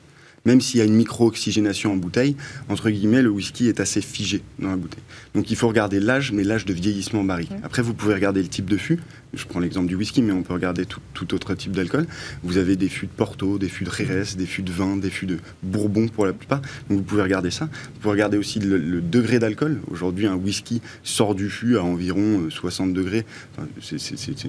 même 0.47 0.61
s'il 0.61 0.79
y 0.79 0.81
a 0.81 0.87
une 0.87 0.95
micro-oxygénation 0.95 1.93
en 1.93 1.97
bouteille, 1.97 2.37
entre 2.69 2.89
guillemets, 2.89 3.23
le 3.23 3.29
whisky 3.29 3.69
est 3.69 3.81
assez 3.81 4.01
figé 4.01 4.43
dans 4.59 4.71
la 4.71 4.77
bouteille. 4.77 5.03
Donc 5.35 5.51
il 5.51 5.57
faut 5.57 5.69
regarder 5.69 6.01
l'âge, 6.01 6.33
mais 6.33 6.45
l'âge 6.45 6.65
de 6.65 6.73
vieillissement 6.73 7.21
en. 7.21 7.25
Mm. 7.25 7.45
Après, 7.63 7.83
vous 7.83 7.93
pouvez 7.93 8.15
regarder 8.15 8.43
le 8.43 8.49
type 8.49 8.71
de 8.71 8.77
fût. 8.77 9.01
Je 9.35 9.45
prends 9.45 9.61
l'exemple 9.61 9.89
du 9.89 9.97
whisky, 9.97 10.23
mais 10.23 10.33
on 10.33 10.43
peut 10.43 10.55
regarder 10.55 10.87
tout, 10.87 11.35
autre 11.35 11.55
type 11.55 11.73
d'alcool. 11.73 12.07
Vous 12.43 12.57
avez 12.57 12.77
des 12.77 12.89
fûts 12.89 13.07
de 13.07 13.11
Porto, 13.11 13.59
des 13.59 13.69
fûts 13.69 13.85
de 13.85 13.91
Jerez, 13.91 14.37
des 14.39 14.47
fûts 14.47 14.63
de 14.63 14.73
vin, 14.73 14.97
des 14.97 15.11
fûts 15.11 15.27
de 15.27 15.39
Bourbon 15.63 16.09
pour 16.09 16.25
la 16.25 16.33
plupart. 16.33 16.63
Donc 16.89 16.99
vous 16.99 17.05
pouvez 17.05 17.23
regarder 17.23 17.51
ça. 17.51 17.67
Vous 17.67 18.01
pouvez 18.01 18.13
regarder 18.13 18.39
aussi 18.39 18.61
le, 18.61 19.01
degré 19.01 19.39
d'alcool. 19.39 19.81
Aujourd'hui, 19.91 20.27
un 20.27 20.37
whisky 20.37 20.81
sort 21.03 21.35
du 21.35 21.51
fût 21.51 21.77
à 21.77 21.83
environ 21.83 22.49
60 22.49 22.89
euh, 22.89 22.93
degrés. 22.93 23.27
c'est 23.83 24.45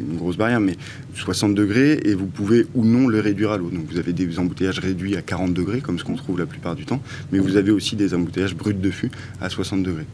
une 0.00 0.16
grosse 0.16 0.36
barrière, 0.36 0.60
mais 0.60 0.76
60 1.14 1.54
degrés, 1.54 2.00
et 2.04 2.14
vous 2.14 2.26
pouvez 2.26 2.66
ou 2.74 2.84
non 2.84 3.08
le 3.08 3.18
réduire 3.20 3.50
à 3.50 3.58
l'eau. 3.58 3.70
Donc 3.70 3.86
vous 3.90 3.98
avez 3.98 4.12
des 4.12 4.38
embouteillages 4.38 4.78
réduits 4.78 5.16
à 5.16 5.22
40 5.22 5.37
40 5.38 5.54
degrés, 5.54 5.80
comme 5.80 5.98
ce 5.98 6.04
qu'on 6.04 6.16
trouve 6.16 6.38
la 6.38 6.46
plupart 6.46 6.74
du 6.74 6.84
temps, 6.84 7.00
mais 7.30 7.38
vous 7.38 7.56
avez 7.56 7.70
aussi 7.70 7.94
des 7.94 8.12
embouteillages 8.14 8.56
bruts 8.56 8.74
de 8.74 8.90
fût 8.90 9.10
à 9.40 9.48
60 9.48 9.84
degrés. 9.84 10.06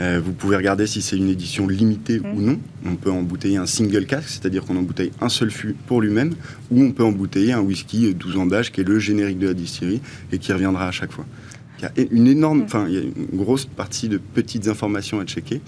Euh, 0.00 0.20
vous 0.22 0.32
pouvez 0.32 0.56
regarder 0.56 0.86
si 0.86 1.00
c'est 1.00 1.16
une 1.16 1.30
édition 1.30 1.66
limitée 1.66 2.20
ou 2.34 2.40
non. 2.40 2.58
On 2.84 2.96
peut 2.96 3.10
embouteiller 3.10 3.56
un 3.56 3.66
single 3.66 4.04
cask, 4.04 4.28
c'est-à-dire 4.28 4.64
qu'on 4.64 4.76
embouteille 4.76 5.12
un 5.20 5.30
seul 5.30 5.50
fût 5.50 5.74
pour 5.86 6.02
lui-même, 6.02 6.34
ou 6.70 6.82
on 6.82 6.92
peut 6.92 7.04
embouteiller 7.04 7.52
un 7.52 7.60
whisky 7.60 8.14
12 8.14 8.36
ans 8.36 8.46
d'âge 8.46 8.70
qui 8.70 8.82
est 8.82 8.84
le 8.84 8.98
générique 8.98 9.38
de 9.38 9.48
la 9.48 9.54
distillerie 9.54 10.02
et 10.30 10.38
qui 10.38 10.52
reviendra 10.52 10.86
à 10.86 10.92
chaque 10.92 11.12
fois. 11.12 11.24
Il 11.78 11.82
y 11.82 11.86
a 11.86 12.06
une 12.10 12.26
énorme, 12.26 12.62
enfin, 12.62 12.86
il 12.88 12.94
y 12.94 12.98
a 12.98 13.00
une 13.00 13.12
grosse 13.34 13.66
partie 13.66 14.08
de 14.08 14.18
petites 14.18 14.68
informations 14.68 15.20
à 15.20 15.24
checker. 15.24 15.60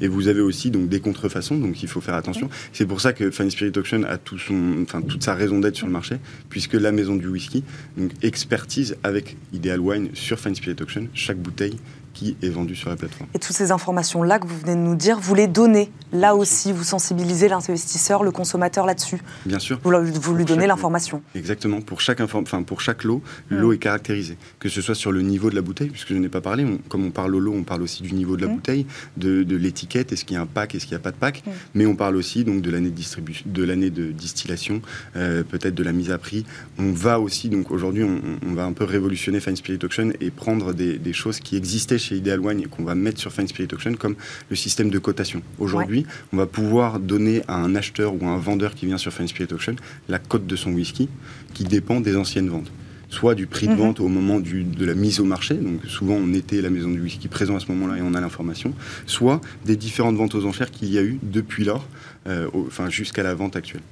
Et 0.00 0.08
vous 0.08 0.28
avez 0.28 0.40
aussi 0.40 0.70
donc 0.70 0.88
des 0.88 1.00
contrefaçons, 1.00 1.56
donc 1.56 1.82
il 1.82 1.88
faut 1.88 2.00
faire 2.00 2.14
attention. 2.14 2.48
C'est 2.72 2.86
pour 2.86 3.00
ça 3.00 3.12
que 3.12 3.30
Fine 3.30 3.50
Spirit 3.50 3.72
Auction 3.76 4.04
a 4.04 4.18
tout 4.18 4.38
son, 4.38 4.82
enfin, 4.82 5.02
toute 5.02 5.22
sa 5.22 5.34
raison 5.34 5.58
d'être 5.58 5.76
sur 5.76 5.86
le 5.86 5.92
marché, 5.92 6.16
puisque 6.48 6.74
la 6.74 6.92
maison 6.92 7.16
du 7.16 7.28
whisky 7.28 7.64
donc, 7.96 8.10
expertise 8.22 8.96
avec 9.02 9.36
Ideal 9.52 9.80
Wine 9.80 10.08
sur 10.14 10.38
Fine 10.38 10.54
Spirit 10.54 10.76
Auction 10.80 11.08
chaque 11.14 11.38
bouteille 11.38 11.76
qui 12.16 12.34
est 12.42 12.48
vendu 12.48 12.74
sur 12.74 12.88
la 12.88 12.96
plateforme. 12.96 13.28
Et 13.34 13.38
toutes 13.38 13.54
ces 13.54 13.72
informations-là 13.72 14.38
que 14.38 14.46
vous 14.46 14.58
venez 14.58 14.74
de 14.74 14.80
nous 14.80 14.94
dire, 14.94 15.20
vous 15.20 15.34
les 15.34 15.46
donnez 15.46 15.90
là 16.12 16.34
aussi, 16.34 16.72
vous 16.72 16.82
sensibilisez 16.82 17.46
l'investisseur, 17.46 18.24
le 18.24 18.30
consommateur 18.30 18.86
là-dessus 18.86 19.20
Bien 19.44 19.58
sûr. 19.58 19.78
Vous, 19.84 19.92
vous 19.92 20.34
lui 20.34 20.46
donnez 20.46 20.66
l'information 20.66 21.22
Exactement. 21.34 21.82
Pour 21.82 22.00
chaque, 22.00 22.20
enfin, 22.20 22.62
pour 22.62 22.80
chaque 22.80 23.04
lot, 23.04 23.22
le 23.50 23.58
lot 23.58 23.74
est 23.74 23.78
caractérisé. 23.78 24.38
Que 24.58 24.70
ce 24.70 24.80
soit 24.80 24.94
sur 24.94 25.12
le 25.12 25.20
niveau 25.20 25.50
de 25.50 25.54
la 25.54 25.60
bouteille, 25.60 25.90
puisque 25.90 26.08
je 26.08 26.14
n'ai 26.14 26.30
pas 26.30 26.40
parlé, 26.40 26.64
comme 26.88 27.04
on 27.04 27.10
parle 27.10 27.34
au 27.34 27.40
lot, 27.40 27.52
on 27.52 27.64
parle 27.64 27.82
aussi 27.82 28.02
du 28.02 28.14
niveau 28.14 28.36
de 28.36 28.46
la 28.46 28.48
bouteille, 28.48 28.86
de, 29.18 29.56
l'étiquette, 29.56 30.12
est-ce 30.12 30.24
qu'il 30.24 30.36
y 30.36 30.38
a 30.38 30.42
un 30.42 30.46
pack, 30.46 30.74
est-ce 30.74 30.86
qu'il 30.86 30.94
n'y 30.94 31.00
a 31.00 31.04
pas 31.04 31.10
de 31.10 31.16
pack, 31.16 31.42
mais 31.74 31.84
on 31.84 31.96
parle 31.96 32.16
aussi 32.16 32.44
donc 32.44 32.62
de 32.62 32.70
l'année 32.70 32.90
de 32.90 32.94
distribution, 32.94 33.44
de 33.46 33.62
l'année 33.62 33.90
de 33.90 34.10
distillation, 34.10 34.80
euh, 35.16 35.42
peut-être 35.42 35.74
de 35.74 35.82
la 35.82 35.92
mise 35.92 36.10
à 36.10 36.18
prix. 36.18 36.46
On 36.78 36.92
va 36.92 37.20
aussi, 37.20 37.50
donc 37.50 37.70
aujourd'hui, 37.70 38.04
on, 38.04 38.54
va 38.54 38.64
un 38.64 38.72
peu 38.72 38.84
révolutionner 38.84 39.40
Fine 39.40 39.56
Spirit 39.56 39.80
Auction 39.84 40.12
et 40.20 40.30
prendre 40.30 40.72
des, 40.72 40.98
des 40.98 41.12
choses 41.12 41.40
qui 41.40 41.56
existaient 41.56 41.98
chez 41.98 42.05
Ideal 42.14 42.40
Wine 42.40 42.60
et 42.60 42.64
qu'on 42.64 42.84
va 42.84 42.94
mettre 42.94 43.20
sur 43.20 43.32
Fine 43.32 43.48
Spirit 43.48 43.68
Auction 43.72 43.94
comme 43.94 44.16
le 44.48 44.56
système 44.56 44.90
de 44.90 44.98
cotation. 44.98 45.42
Aujourd'hui, 45.58 46.06
on 46.32 46.36
va 46.36 46.46
pouvoir 46.46 47.00
donner 47.00 47.42
à 47.48 47.56
un 47.56 47.74
acheteur 47.74 48.14
ou 48.14 48.24
à 48.24 48.28
un 48.28 48.38
vendeur 48.38 48.74
qui 48.74 48.86
vient 48.86 48.98
sur 48.98 49.12
Fine 49.12 49.28
Spirit 49.28 49.52
Auction 49.52 49.76
la 50.08 50.18
cote 50.18 50.46
de 50.46 50.56
son 50.56 50.72
whisky 50.72 51.08
qui 51.54 51.64
dépend 51.64 52.00
des 52.00 52.16
anciennes 52.16 52.48
ventes 52.48 52.70
soit 53.08 53.34
du 53.34 53.46
prix 53.46 53.66
de 53.66 53.72
mhm. 53.72 53.78
vente 53.78 54.00
au 54.00 54.08
moment 54.08 54.40
du, 54.40 54.64
de 54.64 54.84
la 54.84 54.94
mise 54.94 55.20
au 55.20 55.24
marché, 55.24 55.54
donc 55.54 55.84
souvent 55.86 56.14
on 56.14 56.32
était 56.34 56.60
la 56.60 56.70
maison 56.70 56.90
du 56.90 57.00
whisky 57.00 57.28
présent 57.28 57.56
à 57.56 57.60
ce 57.60 57.70
moment-là 57.72 57.98
et 57.98 58.02
on 58.02 58.14
a 58.14 58.20
l'information, 58.20 58.72
soit 59.06 59.40
des 59.64 59.76
différentes 59.76 60.16
ventes 60.16 60.34
aux 60.34 60.44
enchères 60.44 60.70
qu'il 60.70 60.90
y 60.92 60.98
a 60.98 61.02
eu 61.02 61.18
depuis 61.22 61.64
lors, 61.64 61.86
euh, 62.28 62.48
enfin 62.66 62.90
jusqu'à 62.90 63.22
la 63.22 63.34
vente 63.34 63.54
actuelle. 63.54 63.82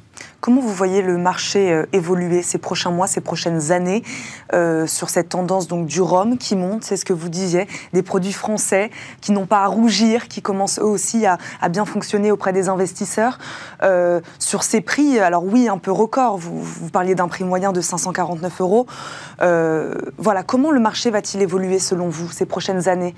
Comment 0.40 0.60
vous 0.60 0.72
voyez 0.72 1.02
le 1.02 1.18
marché 1.18 1.72
euh, 1.72 1.86
évoluer 1.92 2.42
ces 2.42 2.58
prochains 2.58 2.90
mois, 2.90 3.06
ces 3.06 3.20
prochaines 3.20 3.70
années 3.70 4.02
euh, 4.52 4.86
sur 4.86 5.08
cette 5.08 5.28
tendance 5.28 5.68
donc 5.68 5.86
du 5.86 6.00
rhum 6.00 6.36
qui 6.36 6.56
monte, 6.56 6.82
c'est 6.82 6.96
ce 6.96 7.04
que 7.04 7.12
vous 7.12 7.28
disiez, 7.28 7.68
des 7.92 8.02
produits 8.02 8.32
français 8.32 8.90
qui 9.20 9.30
n'ont 9.30 9.46
pas 9.46 9.62
à 9.62 9.66
rougir, 9.66 10.26
qui 10.26 10.42
commencent 10.42 10.80
eux 10.80 10.84
aussi 10.84 11.26
à, 11.26 11.38
bien 11.68 11.84
fonctionner 11.84 12.32
auprès 12.32 12.52
des 12.52 12.68
investisseurs. 12.68 13.38
Sur 14.38 14.62
ces 14.62 14.80
prix, 14.80 15.18
alors 15.18 15.44
oui, 15.44 15.68
un 15.68 15.78
peu 15.78 15.92
record, 15.92 16.38
vous, 16.38 16.62
vous 16.62 16.90
parliez 16.90 17.14
d'un 17.14 17.28
prix 17.28 17.44
moyen 17.44 17.72
de 17.72 17.80
549 17.80 18.60
euros. 18.60 18.86
voilà, 19.38 20.42
comment 20.44 20.70
le 20.70 20.80
marché 20.80 21.10
va-t-il 21.10 21.42
évoluer 21.42 21.78
selon 21.78 22.08
vous 22.08 22.30
ces 22.30 22.46
prochaines 22.46 22.88
années? 22.88 23.14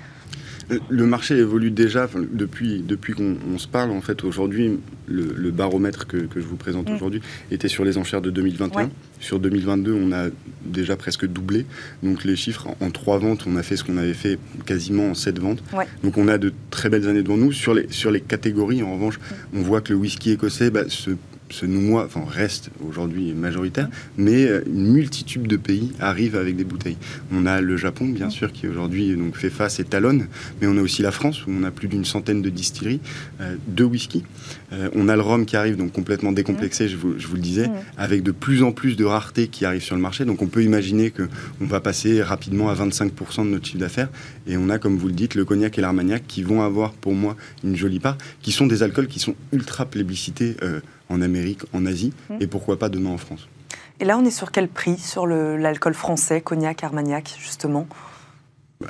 Le 0.89 1.05
marché 1.05 1.37
évolue 1.37 1.71
déjà 1.71 2.09
depuis, 2.31 2.83
depuis 2.85 3.13
qu'on 3.13 3.57
se 3.57 3.67
parle. 3.67 3.91
En 3.91 4.01
fait, 4.01 4.23
aujourd'hui, 4.23 4.79
le, 5.07 5.51
baromètre 5.51 6.07
que, 6.07 6.27
je 6.35 6.41
vous 6.41 6.57
présente 6.57 6.89
mm. 6.89 6.95
aujourd'hui 6.95 7.21
était 7.51 7.67
sur 7.67 7.85
les 7.85 7.97
enchères 7.97 8.21
de 8.21 8.29
2021. 8.29 8.89
Sur 9.19 9.39
2022, 9.39 9.93
on 9.93 10.11
a 10.11 10.27
déjà 10.65 10.95
presque 10.95 11.25
doublé. 11.25 11.65
Donc 12.03 12.23
les 12.23 12.35
chiffres, 12.35 12.67
en 12.81 12.91
trois 12.91 13.17
ventes, 13.17 13.45
on 13.47 13.55
a 13.55 13.63
fait 13.63 13.77
ce 13.77 13.83
qu'on 13.83 13.97
avait 13.97 14.13
fait 14.13 14.37
quasiment 14.65 15.11
en 15.11 15.13
sept 15.13 15.39
ventes. 15.39 15.63
Donc 16.03 16.17
on 16.17 16.27
a 16.27 16.37
de 16.37 16.53
très 16.69 16.89
belles 16.89 17.07
années 17.07 17.23
devant 17.23 17.37
nous. 17.37 17.51
Sur 17.51 17.73
les, 17.73 17.87
sur 17.89 18.11
les 18.11 18.21
catégories, 18.21 18.83
en 18.83 18.93
revanche, 18.93 19.19
mm. 19.19 19.59
on 19.59 19.61
voit 19.61 19.81
que 19.81 19.93
le 19.93 19.99
whisky 19.99 20.31
écossais 20.31 20.69
bah, 20.69 20.83
se 20.89 21.11
ce 21.49 21.65
noua, 21.65 22.05
enfin 22.05 22.23
reste 22.27 22.69
aujourd'hui 22.87 23.33
majoritaire, 23.33 23.89
mais 24.17 24.45
euh, 24.45 24.63
une 24.67 24.91
multitude 24.91 25.43
de 25.43 25.57
pays 25.57 25.91
arrivent 25.99 26.35
avec 26.35 26.55
des 26.55 26.63
bouteilles. 26.63 26.97
On 27.31 27.45
a 27.45 27.61
le 27.61 27.77
Japon, 27.77 28.05
bien 28.05 28.29
sûr, 28.29 28.51
qui 28.51 28.67
aujourd'hui 28.67 29.15
donc 29.15 29.35
fait 29.35 29.49
face 29.49 29.79
et 29.79 29.83
talonne, 29.83 30.27
mais 30.61 30.67
on 30.67 30.77
a 30.77 30.81
aussi 30.81 31.01
la 31.01 31.11
France 31.11 31.45
où 31.45 31.51
on 31.51 31.63
a 31.63 31.71
plus 31.71 31.87
d'une 31.87 32.05
centaine 32.05 32.41
de 32.41 32.49
distilleries 32.49 32.99
euh, 33.41 33.55
de 33.67 33.83
whisky. 33.83 34.23
Euh, 34.73 34.89
on 34.93 35.07
a 35.09 35.15
le 35.15 35.21
rhum 35.21 35.45
qui 35.45 35.55
arrive 35.55 35.77
donc 35.77 35.91
complètement 35.93 36.31
décomplexé, 36.31 36.87
je 36.87 36.97
vous, 36.97 37.17
je 37.17 37.27
vous 37.27 37.35
le 37.35 37.41
disais, 37.41 37.69
avec 37.97 38.23
de 38.23 38.31
plus 38.31 38.63
en 38.63 38.71
plus 38.71 38.95
de 38.95 39.05
raretés 39.05 39.47
qui 39.47 39.65
arrivent 39.65 39.83
sur 39.83 39.95
le 39.95 40.01
marché. 40.01 40.25
Donc 40.25 40.41
on 40.41 40.47
peut 40.47 40.63
imaginer 40.63 41.11
que 41.11 41.27
on 41.61 41.65
va 41.65 41.79
passer 41.79 42.21
rapidement 42.21 42.69
à 42.69 42.75
25% 42.75 43.45
de 43.45 43.49
notre 43.49 43.65
chiffre 43.65 43.79
d'affaires. 43.79 44.09
Et 44.47 44.57
on 44.57 44.69
a, 44.69 44.79
comme 44.79 44.97
vous 44.97 45.07
le 45.07 45.13
dites, 45.13 45.35
le 45.35 45.45
cognac 45.45 45.77
et 45.77 45.81
l'armagnac 45.81 46.23
qui 46.27 46.43
vont 46.43 46.61
avoir 46.61 46.93
pour 46.93 47.13
moi 47.13 47.35
une 47.63 47.75
jolie 47.75 47.99
part, 47.99 48.17
qui 48.41 48.51
sont 48.51 48.67
des 48.67 48.83
alcools 48.83 49.07
qui 49.07 49.19
sont 49.19 49.35
ultra 49.51 49.85
plébiscités 49.85 50.55
en 51.09 51.21
Amérique, 51.21 51.61
en 51.73 51.85
Asie, 51.85 52.13
mmh. 52.29 52.35
et 52.41 52.47
pourquoi 52.47 52.77
pas 52.79 52.89
demain 52.89 53.11
en 53.11 53.17
France. 53.17 53.47
Et 53.99 54.05
là, 54.05 54.17
on 54.17 54.25
est 54.25 54.31
sur 54.31 54.51
quel 54.51 54.67
prix? 54.67 54.97
Sur 54.97 55.25
l'alcool 55.25 55.93
français, 55.93 56.41
cognac, 56.41 56.83
armagnac, 56.83 57.35
justement? 57.39 57.87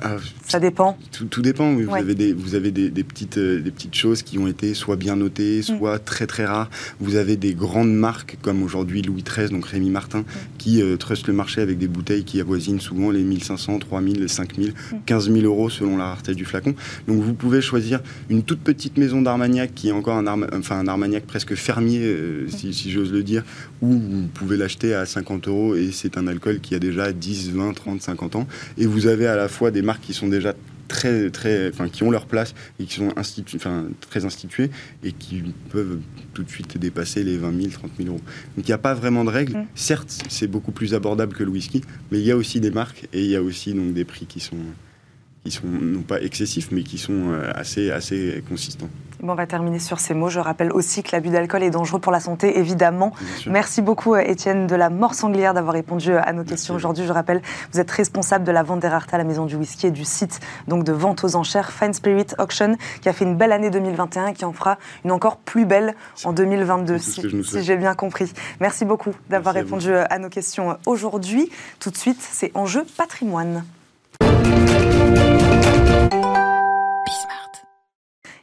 Ah, 0.02 0.18
ça 0.46 0.60
dépend. 0.60 0.98
Tout, 1.30 1.42
dépend. 1.42 1.74
Vous 1.74 1.96
avez, 1.96 2.14
des, 2.14 2.34
vous 2.34 2.56
avez 2.56 2.72
des, 2.72 3.04
petites, 3.04 3.38
euh, 3.38 3.62
des 3.62 3.72
petites 3.72 3.96
choses 3.96 4.22
qui 4.22 4.38
ont 4.38 4.46
été 4.46 4.74
soit 4.74 4.98
bien 4.98 5.16
notées, 5.16 5.60
mm. 5.60 5.64
soit 5.64 6.00
très 6.00 6.28
très 6.28 6.46
rares. 6.46 6.70
Vous 7.00 7.16
avez 7.16 7.38
des 7.38 7.54
grandes 7.54 7.94
marques 7.94 8.38
comme 8.42 8.64
aujourd'hui 8.64 9.02
Louis 9.02 9.24
XIII, 9.24 9.50
donc 9.50 9.66
Rémi 9.66 9.90
Martin, 9.90 10.20
mm. 10.20 10.26
qui 10.58 10.82
euh, 10.82 10.98
trustent 10.98 11.28
le 11.28 11.34
marché 11.34 11.62
avec 11.62 11.78
des 11.78 11.88
bouteilles 11.88 12.26
qui 12.26 12.42
avoisinent 12.42 12.82
souvent 12.82 13.12
les 13.12 13.24
1500, 13.24 13.80
3000, 13.80 14.28
5000, 14.28 14.74
15 15.06 15.32
000 15.32 15.46
euros 15.46 15.70
selon 15.70 15.96
la 15.96 16.08
rareté 16.08 16.36
du 16.36 16.44
flacon. 16.44 16.76
Donc 17.08 17.22
vous 17.22 17.34
pouvez 17.34 17.62
choisir 17.62 18.02
une 18.30 18.44
toute 18.44 18.60
petite 18.60 18.98
maison 18.98 19.22
d'Armagnac 19.22 19.74
qui 19.74 19.88
est 19.88 19.94
encore 19.94 20.18
un, 20.18 20.44
enfin, 20.52 20.80
un 20.80 20.88
Armagnac 20.90 21.24
presque 21.24 21.56
fermier, 21.56 22.02
euh, 22.04 22.46
mm. 22.46 22.50
si, 22.50 22.74
si 22.74 22.92
j'ose 22.92 23.14
le 23.14 23.24
dire, 23.24 23.46
ou 23.82 23.94
vous 23.94 24.28
pouvez 24.34 24.58
l'acheter 24.58 24.94
à 24.94 25.06
50 25.06 25.48
euros 25.48 25.76
et 25.76 25.92
c'est 25.94 26.18
un 26.18 26.28
alcool 26.28 26.60
qui 26.60 26.76
a 26.76 26.80
déjà 26.80 27.14
10, 27.14 27.52
20, 27.52 27.74
30, 27.74 28.02
50 28.02 28.36
ans. 28.36 28.48
Et 28.78 28.86
vous 28.86 29.08
avez 29.08 29.28
à 29.28 29.38
la 29.38 29.48
fois 29.48 29.72
des 29.72 29.77
marques 29.82 30.02
qui 30.02 30.14
sont 30.14 30.28
déjà 30.28 30.54
très, 30.88 31.30
très, 31.30 31.70
enfin, 31.70 31.90
qui 31.90 32.04
ont 32.04 32.12
leur 32.12 32.26
place 32.26 32.56
et 32.80 32.86
qui 32.86 32.96
sont 32.96 33.12
institu 33.18 33.58
très 34.10 34.26
instituées 34.26 34.70
et 35.04 35.12
qui 35.12 35.44
peuvent 35.70 36.00
tout 36.34 36.44
de 36.44 36.50
suite 36.50 36.78
dépasser 36.78 37.24
les 37.24 37.38
20 37.38 37.62
000, 37.62 37.72
30 37.72 37.92
000 37.98 38.10
euros. 38.10 38.22
Donc 38.56 38.66
il 38.66 38.70
n'y 38.70 38.74
a 38.74 38.78
pas 38.78 38.94
vraiment 38.94 39.26
de 39.26 39.30
règles. 39.30 39.58
Mm. 39.58 39.68
Certes, 39.76 40.24
c'est 40.30 40.48
beaucoup 40.48 40.72
plus 40.72 40.94
abordable 40.94 41.34
que 41.34 41.44
le 41.44 41.50
whisky, 41.50 41.82
mais 42.12 42.20
il 42.20 42.26
y 42.26 42.32
a 42.32 42.38
aussi 42.38 42.60
des 42.60 42.72
marques 42.72 43.08
et 43.14 43.24
il 43.24 43.30
y 43.30 43.36
a 43.36 43.44
aussi 43.44 43.74
donc 43.74 43.94
des 43.94 44.06
prix 44.06 44.26
qui 44.26 44.40
sont 44.40 44.58
qui 45.48 45.56
sont 45.56 45.68
non 45.68 46.02
pas 46.02 46.22
excessifs, 46.22 46.70
mais 46.72 46.84
qui 46.84 46.98
sont 46.98 47.32
euh, 47.32 47.52
assez, 47.56 47.90
assez 47.90 48.44
consistants. 48.50 48.90
Bon, 49.22 49.32
on 49.32 49.36
va 49.36 49.48
terminer 49.48 49.80
sur 49.80 50.00
ces 50.00 50.14
mots. 50.14 50.30
Je 50.30 50.40
rappelle 50.40 50.72
aussi 50.72 51.02
que 51.02 51.10
l'abus 51.14 51.30
d'alcool 51.30 51.64
est 51.64 51.70
dangereux 51.70 52.00
pour 52.00 52.12
la 52.12 52.20
santé, 52.20 52.60
évidemment. 52.60 53.14
Merci 53.48 53.82
beaucoup, 53.82 54.14
euh, 54.14 54.20
Étienne 54.20 54.68
de 54.68 54.76
la 54.76 54.90
Mort 54.90 55.16
Sanglière, 55.16 55.54
d'avoir 55.54 55.74
répondu 55.74 56.12
euh, 56.12 56.22
à 56.22 56.34
nos 56.34 56.44
questions 56.44 56.76
aujourd'hui. 56.76 57.06
Je 57.06 57.14
rappelle, 57.14 57.42
vous 57.72 57.80
êtes 57.80 57.90
responsable 57.90 58.44
de 58.44 58.52
la 58.52 58.62
vente 58.62 58.82
des 58.82 58.90
raretés 58.90 59.16
à 59.16 59.18
la 59.18 59.24
Maison 59.24 59.46
du 59.46 59.56
Whisky 59.56 59.88
et 59.88 59.92
du 59.92 60.04
site 60.04 60.40
donc 60.68 60.84
de 60.84 60.92
vente 60.92 61.24
aux 61.24 61.36
enchères 61.36 61.72
Fine 61.72 61.94
Spirit 61.94 62.28
Auction, 62.38 62.76
qui 63.02 63.10
a 63.10 63.14
fait 63.14 63.26
une 63.26 63.38
belle 63.38 63.54
année 63.54 63.70
2021 63.70 64.28
et 64.28 64.34
qui 64.34 64.46
en 64.46 64.54
fera 64.54 64.78
une 65.06 65.12
encore 65.12 65.38
plus 65.38 65.66
belle 65.66 65.96
en 66.26 66.34
2022, 66.34 66.98
si, 66.98 67.22
si 67.44 67.64
j'ai 67.64 67.78
bien 67.78 67.96
compris. 67.96 68.32
Merci 68.60 68.84
beaucoup 68.84 69.14
d'avoir 69.30 69.56
répondu 69.56 69.94
à, 69.94 70.04
à 70.04 70.20
nos 70.20 70.30
questions 70.30 70.78
aujourd'hui. 70.86 71.50
Tout 71.80 71.90
de 71.90 71.98
suite, 71.98 72.20
c'est 72.20 72.52
Enjeu 72.54 72.86
patrimoine. 72.98 73.64
Thank 76.10 76.38
you. 76.38 76.47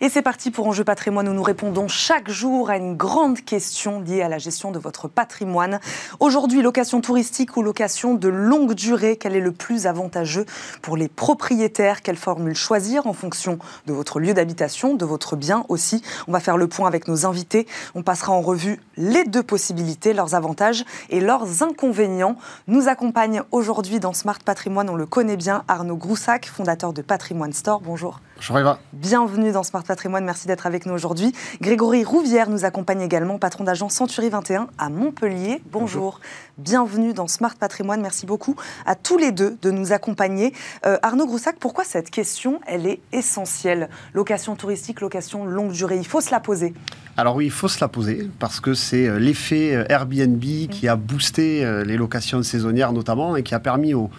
Et 0.05 0.11
c'est 0.11 0.21
parti 0.21 0.51
pour 0.51 0.67
Enjeu 0.67 0.85
patrimoine 0.85 1.31
où 1.31 1.33
nous 1.33 1.43
répondons 1.43 1.89
chaque 1.89 2.29
jour 2.29 2.69
à 2.69 2.77
une 2.77 2.95
grande 2.95 3.41
question 3.41 4.01
liée 4.01 4.21
à 4.21 4.29
la 4.29 4.37
gestion 4.37 4.71
de 4.71 4.79
votre 4.79 5.09
patrimoine. 5.09 5.81
Aujourd'hui, 6.21 6.61
location 6.61 7.01
touristique 7.01 7.57
ou 7.57 7.63
location 7.63 8.13
de 8.13 8.29
longue 8.29 8.75
durée, 8.75 9.17
quel 9.17 9.35
est 9.35 9.41
le 9.41 9.53
plus 9.53 9.87
avantageux 9.87 10.45
pour 10.83 10.99
les 10.99 11.09
propriétaires? 11.09 12.03
Quelle 12.03 12.19
formule 12.19 12.55
choisir 12.55 13.07
en 13.07 13.15
fonction 13.15 13.59
de 13.87 13.95
votre 13.95 14.21
lieu 14.21 14.35
d'habitation, 14.35 14.93
de 14.93 15.07
votre 15.07 15.37
bien 15.37 15.65
aussi? 15.71 16.03
On 16.29 16.33
va 16.33 16.41
faire 16.41 16.59
le 16.59 16.69
point 16.69 16.87
avec 16.87 17.09
nos 17.09 17.25
invités. 17.25 17.67
On 17.95 18.03
passera 18.03 18.35
en 18.35 18.43
revue 18.43 18.81
les 18.99 19.25
deux 19.25 19.43
possibilités, 19.43 20.13
leurs 20.13 20.35
avantages 20.35 20.85
et 21.09 21.21
leurs 21.21 21.63
inconvénients. 21.63 22.37
Nous 22.69 22.89
accompagne 22.89 23.43
aujourd'hui 23.53 24.01
dans 24.01 24.13
Smart 24.13 24.41
Patrimoine, 24.45 24.91
on 24.91 24.97
le 24.97 25.07
connaît 25.07 25.39
bien, 25.39 25.65
Arnaud 25.67 25.97
Groussac, 25.97 26.45
fondateur 26.45 26.93
de 26.93 27.01
Patrimoine 27.01 27.55
Store. 27.55 27.81
Bonjour. 27.81 28.21
Bonjour 28.37 28.79
Bienvenue 28.93 29.53
dans 29.53 29.63
Smart 29.63 29.85
Patrimoine, 29.85 30.25
merci 30.25 30.49
d'être 30.49 30.67
avec 30.67 30.87
nous 30.87 30.93
aujourd'hui. 30.93 31.33
Grégory 31.61 32.05
Rouvière 32.05 32.51
nous 32.51 32.65
accompagne 32.65 33.01
également, 33.01 33.39
patron 33.39 33.65
d'agence 33.65 33.95
Century 33.95 34.29
21 34.29 34.69
à 34.77 34.89
Montpellier. 34.89 35.63
Bonjour. 35.71 36.21
Bienvenue 36.59 37.15
dans 37.15 37.29
Smart 37.29 37.55
Patrimoine, 37.55 38.01
merci 38.01 38.27
beaucoup 38.27 38.57
à 38.87 38.97
tous 38.97 39.19
les 39.19 39.31
deux 39.31 39.57
de 39.63 39.71
nous 39.71 39.93
accompagner. 39.93 40.53
Euh, 40.85 40.99
Arnaud 41.03 41.27
Groussac, 41.27 41.57
pourquoi 41.61 41.85
cette 41.85 42.11
question, 42.11 42.61
elle 42.67 42.87
est 42.87 43.01
essentielle? 43.13 43.89
Location 44.15 44.57
touristique, 44.57 45.01
location 45.01 45.47
longue 45.47 45.73
durée, 45.73 45.97
il 45.97 46.07
faut 46.07 46.21
se 46.21 46.31
la 46.31 46.41
poser 46.41 46.75
alors 47.17 47.37
oui, 47.37 47.45
il 47.45 47.53
faut 47.53 47.69
se 47.69 47.79
la 47.81 47.87
poser 47.87 48.29
parce 48.41 48.59
que 48.59 48.75
c'est 48.75 49.07
euh, 49.07 49.21
l'effet 49.21 49.73
euh, 49.73 49.85
Airbnb 49.89 50.41
qui 50.41 50.89
a 50.89 50.97
boosté 50.97 51.65
les 51.85 51.97
locations 51.97 52.43
saisonnières 52.43 52.93
notamment 52.93 53.37
et 53.37 53.45
qui 53.45 53.55
a 53.55 53.61
permis 53.61 53.95
aux, 53.95 54.11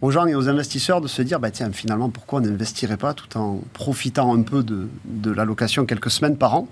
aux 0.00 0.10
gens 0.10 0.26
et 0.26 0.34
aux 0.34 0.48
investisseurs 0.48 1.00
de 1.00 1.08
se 1.08 1.22
dire, 1.22 1.40
bah, 1.40 1.50
tiens, 1.50 1.70
finalement, 1.72 2.10
pourquoi 2.10 2.40
on 2.40 2.42
n'investirait 2.42 2.96
pas 2.96 3.14
tout 3.14 3.38
en 3.38 3.60
profitant 3.72 4.34
un 4.34 4.42
peu 4.42 4.62
de, 4.62 4.88
de 5.04 5.30
l'allocation 5.30 5.86
quelques 5.86 6.10
semaines 6.10 6.36
par 6.36 6.54
an? 6.54 6.68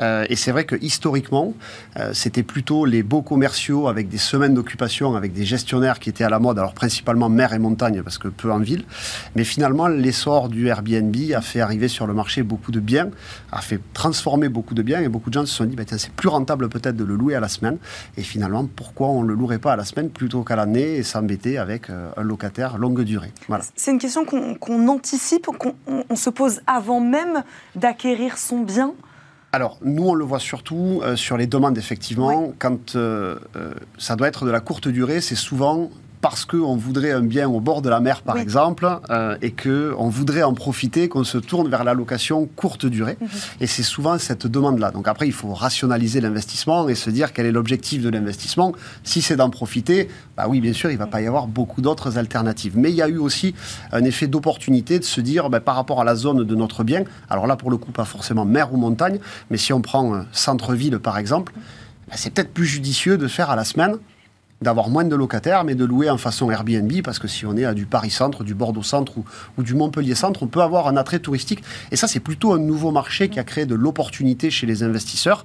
Euh, 0.00 0.24
Et 0.28 0.36
c'est 0.36 0.50
vrai 0.50 0.64
que 0.64 0.76
historiquement, 0.80 1.54
euh, 1.98 2.10
c'était 2.12 2.42
plutôt 2.42 2.84
les 2.84 3.02
beaux 3.02 3.22
commerciaux 3.22 3.88
avec 3.88 4.08
des 4.08 4.18
semaines 4.18 4.54
d'occupation, 4.54 5.14
avec 5.14 5.32
des 5.32 5.44
gestionnaires 5.44 5.98
qui 5.98 6.08
étaient 6.08 6.24
à 6.24 6.30
la 6.30 6.38
mode, 6.38 6.58
alors 6.58 6.74
principalement 6.74 7.28
mer 7.28 7.52
et 7.52 7.58
montagne, 7.58 8.02
parce 8.02 8.18
que 8.18 8.28
peu 8.28 8.50
en 8.50 8.58
ville. 8.58 8.84
Mais 9.36 9.44
finalement, 9.44 9.88
l'essor 9.88 10.48
du 10.48 10.68
Airbnb 10.68 11.16
a 11.34 11.40
fait 11.40 11.60
arriver 11.60 11.88
sur 11.88 12.06
le 12.06 12.14
marché 12.14 12.42
beaucoup 12.42 12.72
de 12.72 12.80
biens, 12.80 13.10
a 13.52 13.60
fait 13.60 13.80
transformer 13.92 14.48
beaucoup 14.48 14.74
de 14.74 14.82
biens, 14.82 15.00
et 15.00 15.08
beaucoup 15.08 15.30
de 15.30 15.34
gens 15.34 15.46
se 15.46 15.54
sont 15.54 15.64
dit, 15.64 15.76
bah, 15.76 15.84
tiens, 15.84 15.98
c'est 15.98 16.12
plus 16.12 16.28
rentable 16.28 16.68
peut-être 16.68 16.96
de 16.96 17.04
le 17.04 17.14
louer 17.14 17.34
à 17.34 17.40
la 17.40 17.48
semaine. 17.48 17.78
Et 18.16 18.22
finalement, 18.22 18.66
pourquoi 18.66 19.08
on 19.08 19.22
ne 19.22 19.28
le 19.28 19.34
louerait 19.34 19.58
pas 19.58 19.74
à 19.74 19.76
la 19.76 19.84
semaine 19.84 20.10
plutôt 20.10 20.42
qu'à 20.42 20.56
l'année 20.56 20.96
et 20.96 21.02
s'embêter 21.02 21.58
avec 21.58 21.90
euh, 21.90 22.10
un 22.16 22.22
locataire 22.22 22.71
longue 22.78 23.02
durée. 23.02 23.32
C'est 23.76 23.90
une 23.90 23.98
question 23.98 24.24
qu'on 24.24 24.88
anticipe, 24.88 25.46
qu'on 25.46 26.16
se 26.16 26.30
pose 26.30 26.60
avant 26.66 27.00
même 27.00 27.42
d'acquérir 27.74 28.38
son 28.38 28.60
bien 28.60 28.94
alors, 29.54 29.76
nous, 29.82 30.04
on 30.04 30.14
le 30.14 30.24
voit 30.24 30.38
surtout 30.38 31.02
euh, 31.02 31.14
sur 31.14 31.36
les 31.36 31.46
demandes, 31.46 31.76
effectivement. 31.76 32.54
Quand 32.58 32.96
euh, 32.96 33.38
euh, 33.54 33.74
ça 33.98 34.16
doit 34.16 34.26
être 34.26 34.46
de 34.46 34.50
la 34.50 34.60
courte 34.60 34.88
durée, 34.88 35.20
c'est 35.20 35.34
souvent 35.34 35.90
parce 36.22 36.44
qu'on 36.44 36.76
voudrait 36.76 37.10
un 37.10 37.20
bien 37.20 37.50
au 37.50 37.60
bord 37.60 37.82
de 37.82 37.90
la 37.90 37.98
mer, 37.98 38.22
par 38.22 38.38
exemple, 38.38 38.88
euh, 39.10 39.36
et 39.42 39.50
qu'on 39.50 40.08
voudrait 40.08 40.44
en 40.44 40.54
profiter, 40.54 41.08
qu'on 41.08 41.24
se 41.24 41.36
tourne 41.36 41.68
vers 41.68 41.82
la 41.82 41.94
location 41.94 42.48
courte 42.54 42.86
durée. 42.86 43.18
Mhm. 43.20 43.28
Et 43.60 43.66
c'est 43.66 43.82
souvent 43.82 44.16
cette 44.18 44.46
demande-là. 44.46 44.92
Donc 44.92 45.08
après, 45.08 45.26
il 45.26 45.32
faut 45.32 45.52
rationaliser 45.52 46.20
l'investissement 46.20 46.88
et 46.88 46.94
se 46.94 47.10
dire 47.10 47.32
quel 47.32 47.44
est 47.46 47.52
l'objectif 47.52 48.02
de 48.02 48.08
l'investissement. 48.08 48.72
Si 49.02 49.20
c'est 49.20 49.34
d'en 49.34 49.50
profiter, 49.50 50.08
bah 50.36 50.46
oui, 50.48 50.60
bien 50.60 50.72
sûr, 50.72 50.90
il 50.90 50.94
ne 50.94 50.98
va 51.00 51.08
pas 51.08 51.20
y 51.20 51.26
avoir 51.26 51.48
beaucoup 51.48 51.82
d'autres 51.82 52.18
alternatives. 52.18 52.74
Mais 52.78 52.90
il 52.90 52.96
y 52.96 53.02
a 53.02 53.08
eu 53.08 53.18
aussi 53.18 53.56
un 53.90 54.04
effet 54.04 54.28
d'opportunité 54.28 55.00
de 55.00 55.04
se 55.04 55.20
dire, 55.20 55.50
bah, 55.50 55.58
par 55.58 55.74
rapport 55.74 56.00
à 56.00 56.04
la 56.04 56.14
zone 56.14 56.44
de 56.44 56.54
notre 56.54 56.84
bien, 56.84 57.02
alors 57.30 57.48
là, 57.48 57.56
pour 57.56 57.70
le 57.70 57.78
coup, 57.78 57.90
pas 57.90 58.04
forcément 58.04 58.44
mer 58.44 58.72
ou 58.72 58.76
montagne, 58.76 59.18
mais 59.50 59.56
si 59.56 59.72
on 59.72 59.82
prend 59.82 60.14
euh, 60.14 60.20
centre-ville, 60.30 61.00
par 61.00 61.18
exemple, 61.18 61.52
bah, 62.06 62.14
c'est 62.14 62.30
peut-être 62.30 62.54
plus 62.54 62.66
judicieux 62.66 63.18
de 63.18 63.26
faire 63.26 63.50
à 63.50 63.56
la 63.56 63.64
semaine 63.64 63.96
d'avoir 64.62 64.88
moins 64.88 65.04
de 65.04 65.14
locataires, 65.14 65.64
mais 65.64 65.74
de 65.74 65.84
louer 65.84 66.10
en 66.10 66.18
façon 66.18 66.50
Airbnb, 66.50 66.92
parce 67.02 67.18
que 67.18 67.28
si 67.28 67.44
on 67.46 67.56
est 67.56 67.64
à 67.64 67.74
du 67.74 67.86
Paris-Centre, 67.86 68.44
du 68.44 68.54
Bordeaux-Centre 68.54 69.12
ou, 69.18 69.62
du 69.62 69.74
Montpellier-Centre, 69.74 70.42
on 70.42 70.46
peut 70.46 70.62
avoir 70.62 70.88
un 70.88 70.96
attrait 70.96 71.18
touristique. 71.18 71.62
Et 71.90 71.96
ça, 71.96 72.08
c'est 72.08 72.20
plutôt 72.20 72.52
un 72.52 72.58
nouveau 72.58 72.90
marché 72.90 73.28
qui 73.28 73.38
a 73.38 73.44
créé 73.44 73.66
de 73.66 73.74
l'opportunité 73.74 74.50
chez 74.50 74.66
les 74.66 74.82
investisseurs. 74.82 75.44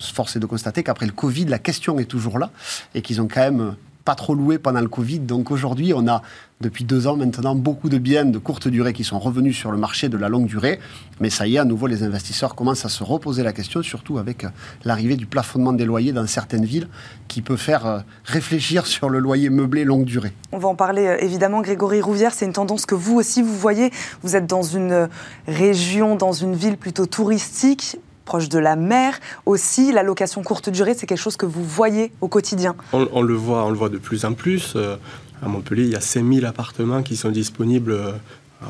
Force 0.00 0.36
est 0.36 0.40
de 0.40 0.46
constater 0.46 0.82
qu'après 0.82 1.06
le 1.06 1.12
Covid, 1.12 1.46
la 1.46 1.58
question 1.58 1.98
est 1.98 2.04
toujours 2.04 2.38
là, 2.38 2.50
et 2.94 3.02
qu'ils 3.02 3.20
ont 3.20 3.28
quand 3.28 3.40
même 3.40 3.76
pas 4.06 4.14
trop 4.14 4.36
loué 4.36 4.58
pendant 4.58 4.80
le 4.80 4.88
Covid. 4.88 5.18
Donc 5.18 5.50
aujourd'hui, 5.50 5.92
on 5.92 6.06
a 6.06 6.22
depuis 6.60 6.84
deux 6.84 7.06
ans 7.08 7.16
maintenant 7.16 7.56
beaucoup 7.56 7.88
de 7.88 7.98
biens 7.98 8.24
de 8.24 8.38
courte 8.38 8.68
durée 8.68 8.92
qui 8.92 9.02
sont 9.02 9.18
revenus 9.18 9.58
sur 9.58 9.72
le 9.72 9.78
marché 9.78 10.08
de 10.08 10.16
la 10.16 10.28
longue 10.28 10.46
durée. 10.46 10.78
Mais 11.20 11.28
ça 11.28 11.46
y 11.48 11.56
est, 11.56 11.58
à 11.58 11.64
nouveau, 11.64 11.88
les 11.88 12.04
investisseurs 12.04 12.54
commencent 12.54 12.84
à 12.84 12.88
se 12.88 13.02
reposer 13.02 13.42
la 13.42 13.52
question, 13.52 13.82
surtout 13.82 14.18
avec 14.18 14.44
euh, 14.44 14.48
l'arrivée 14.84 15.16
du 15.16 15.26
plafonnement 15.26 15.72
des 15.72 15.84
loyers 15.84 16.12
dans 16.12 16.26
certaines 16.26 16.64
villes 16.64 16.86
qui 17.26 17.42
peut 17.42 17.56
faire 17.56 17.84
euh, 17.84 17.98
réfléchir 18.24 18.86
sur 18.94 19.10
le 19.10 19.18
loyer 19.18 19.50
meublé 19.50 19.84
longue 19.84 20.04
durée. 20.04 20.32
On 20.52 20.58
va 20.58 20.68
en 20.68 20.76
parler 20.76 21.06
euh, 21.06 21.16
évidemment. 21.18 21.60
Grégory 21.60 22.00
Rouvière, 22.00 22.32
c'est 22.32 22.46
une 22.46 22.52
tendance 22.52 22.86
que 22.86 22.94
vous 22.94 23.16
aussi, 23.16 23.42
vous 23.42 23.56
voyez. 23.56 23.90
Vous 24.22 24.36
êtes 24.36 24.46
dans 24.46 24.62
une 24.62 25.08
région, 25.48 26.14
dans 26.14 26.32
une 26.32 26.54
ville 26.54 26.76
plutôt 26.76 27.06
touristique 27.06 27.98
proche 28.26 28.50
de 28.50 28.58
la 28.58 28.76
mer 28.76 29.18
aussi. 29.46 29.92
La 29.92 30.02
location 30.02 30.42
courte 30.42 30.68
durée, 30.68 30.92
c'est 30.94 31.06
quelque 31.06 31.16
chose 31.16 31.38
que 31.38 31.46
vous 31.46 31.64
voyez 31.64 32.12
au 32.20 32.28
quotidien 32.28 32.76
on, 32.92 33.22
le 33.22 33.34
voit, 33.34 33.64
on 33.64 33.70
le 33.70 33.76
voit 33.76 33.88
de 33.88 33.98
plus 33.98 34.24
en 34.24 34.34
plus. 34.34 34.74
Euh, 34.76 34.96
à 35.42 35.48
Montpellier, 35.48 35.84
il 35.84 35.90
y 35.90 35.96
a 35.96 36.00
5000 36.00 36.44
appartements 36.44 37.02
qui 37.02 37.16
sont 37.16 37.30
disponibles. 37.30 37.92
Euh, 37.92 38.12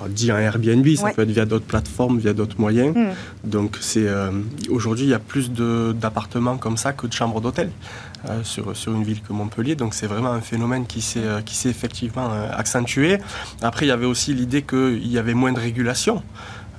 dit 0.08 0.32
en 0.32 0.36
Airbnb, 0.36 0.84
ça 0.96 1.10
peut 1.10 1.22
être 1.22 1.30
via 1.30 1.46
d'autres 1.46 1.64
plateformes, 1.64 2.18
via 2.18 2.32
d'autres 2.32 2.60
moyens. 2.60 2.94
Hmm. 2.96 3.48
Donc 3.48 3.78
c'est 3.80 4.08
euh, 4.08 4.32
aujourd'hui 4.68 5.04
il 5.04 5.10
y 5.10 5.14
a 5.14 5.20
plus 5.20 5.52
d'appartements 5.52 6.56
comme 6.56 6.76
ça 6.76 6.92
que 6.92 7.06
de 7.06 7.12
chambres 7.12 7.40
d'hôtel 7.40 7.70
sur, 8.42 8.76
sur 8.76 8.92
une 8.92 9.04
ville 9.04 9.22
que 9.22 9.32
Montpellier. 9.32 9.76
Donc 9.76 9.94
c'est 9.94 10.08
vraiment 10.08 10.32
un 10.32 10.40
phénomène 10.40 10.86
qui 10.86 11.00
s'est 11.00 11.20
qui 11.44 11.54
s'est 11.54 11.68
effectivement 11.68 12.28
accentué. 12.52 13.18
Après 13.62 13.86
il 13.86 13.88
y 13.88 13.92
avait 13.92 14.06
aussi 14.06 14.34
l'idée 14.34 14.62
qu'il 14.62 15.06
y 15.06 15.18
avait 15.18 15.34
moins 15.34 15.52
de 15.52 15.60
régulation. 15.60 16.20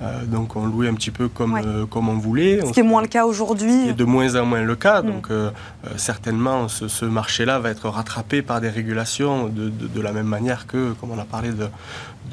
Euh, 0.00 0.24
donc 0.24 0.54
on 0.56 0.66
louait 0.66 0.88
un 0.88 0.94
petit 0.94 1.10
peu 1.10 1.28
comme, 1.28 1.56
euh, 1.56 1.86
comme 1.86 2.08
on 2.08 2.18
voulait. 2.18 2.64
Ce 2.64 2.72
qui 2.72 2.80
est 2.80 2.84
moins 2.84 3.02
le 3.02 3.08
cas 3.08 3.26
aujourd'hui. 3.26 3.88
Ce 3.88 3.92
de 3.92 4.04
moins 4.04 4.36
en 4.36 4.44
moins 4.44 4.62
le 4.62 4.76
cas. 4.76 5.02
Mm. 5.02 5.06
Donc 5.06 5.30
euh, 5.30 5.50
certainement 5.96 6.68
ce, 6.68 7.04
marché-là 7.04 7.58
va 7.58 7.70
être 7.70 7.88
rattrapé 7.88 8.42
par 8.42 8.60
des 8.60 8.68
régulations 8.68 9.48
de, 9.48 9.68
de, 9.70 10.00
la 10.00 10.12
même 10.12 10.26
manière 10.26 10.66
que, 10.66 10.92
comme 11.00 11.10
on 11.10 11.18
a 11.18 11.24
parlé 11.24 11.50
de, 11.50 11.68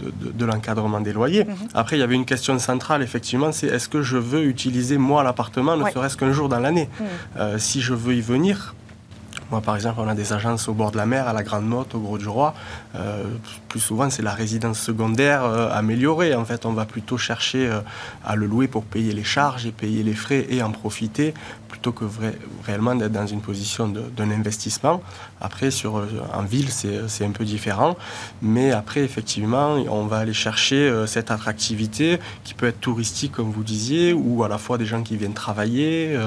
de, 0.02 0.46
l'encadrement 0.46 1.00
des 1.00 1.14
loyers. 1.14 1.44
Mm-hmm. 1.44 1.70
Après, 1.74 1.98
il 1.98 2.00
y 2.00 2.04
avait 2.04 2.16
une 2.16 2.26
question 2.26 2.60
centrale, 2.60 3.02
effectivement, 3.02 3.52
c'est 3.52 3.68
est-ce 3.68 3.90
que 3.90 4.02
je 4.02 4.18
veux 4.18 4.44
utiliser 4.44 4.98
moi 4.98 5.24
l'appartement, 5.24 5.78
ne 5.78 5.90
serait-ce 5.90 6.18
qu'un 6.18 6.32
jour 6.32 6.50
dans 6.50 6.60
l'année? 6.60 6.90
Mm. 7.00 7.58
Si 7.58 7.82
je 7.82 7.94
veux 7.94 8.14
y 8.14 8.22
venir, 8.22 8.76
moi, 9.52 9.62
par 9.62 9.76
exemple, 9.76 10.00
on 10.02 10.08
a 10.08 10.16
des 10.16 10.34
agences 10.34 10.68
au 10.68 10.74
bord 10.74 10.92
de 10.92 10.98
la 10.98 11.06
mer, 11.06 11.28
à 11.28 11.34
la 11.34 11.44
Grande 11.44 11.68
Motte, 11.68 11.94
au 11.94 12.00
Gros 12.00 12.18
du 12.18 12.28
Roi. 12.28 12.56
Euh, 12.96 13.24
plus 13.76 13.82
souvent, 13.82 14.10
c'est 14.10 14.22
la 14.22 14.34
résidence 14.34 14.80
secondaire 14.80 15.44
euh, 15.44 15.68
améliorée. 15.70 16.34
En 16.34 16.46
fait, 16.46 16.66
on 16.66 16.72
va 16.72 16.86
plutôt 16.86 17.18
chercher 17.18 17.68
euh, 17.68 17.82
à 18.24 18.38
le 18.38 18.46
louer 18.46 18.70
pour 18.70 18.86
payer 18.86 19.12
les 19.12 19.26
charges 19.26 19.66
et 19.66 19.74
payer 19.74 20.02
les 20.02 20.14
frais 20.14 20.46
et 20.50 20.64
en 20.64 20.72
profiter 20.72 21.34
plutôt 21.68 21.92
que 21.92 22.06
réellement 22.66 22.96
d'être 22.96 23.12
dans 23.12 23.28
une 23.28 23.42
position 23.42 23.90
d'un 23.90 24.32
investissement. 24.32 25.02
Après, 25.42 25.72
sur, 25.72 26.02
en 26.34 26.44
ville, 26.44 26.70
c'est 26.72 27.26
un 27.26 27.32
peu 27.32 27.44
différent. 27.44 27.98
Mais 28.42 28.72
après, 28.72 29.02
effectivement, 29.02 29.74
on 29.90 30.06
va 30.06 30.20
aller 30.20 30.34
chercher 30.34 31.04
cette 31.06 31.32
attractivité 31.32 32.18
qui 32.46 32.54
peut 32.54 32.68
être 32.68 32.80
touristique, 32.80 33.34
comme 33.34 33.52
vous 33.52 33.64
disiez, 33.64 34.14
ou 34.14 34.46
à 34.46 34.48
la 34.48 34.58
fois 34.58 34.78
des 34.78 34.86
gens 34.86 35.04
qui 35.04 35.18
viennent 35.18 35.34
travailler, 35.34 36.18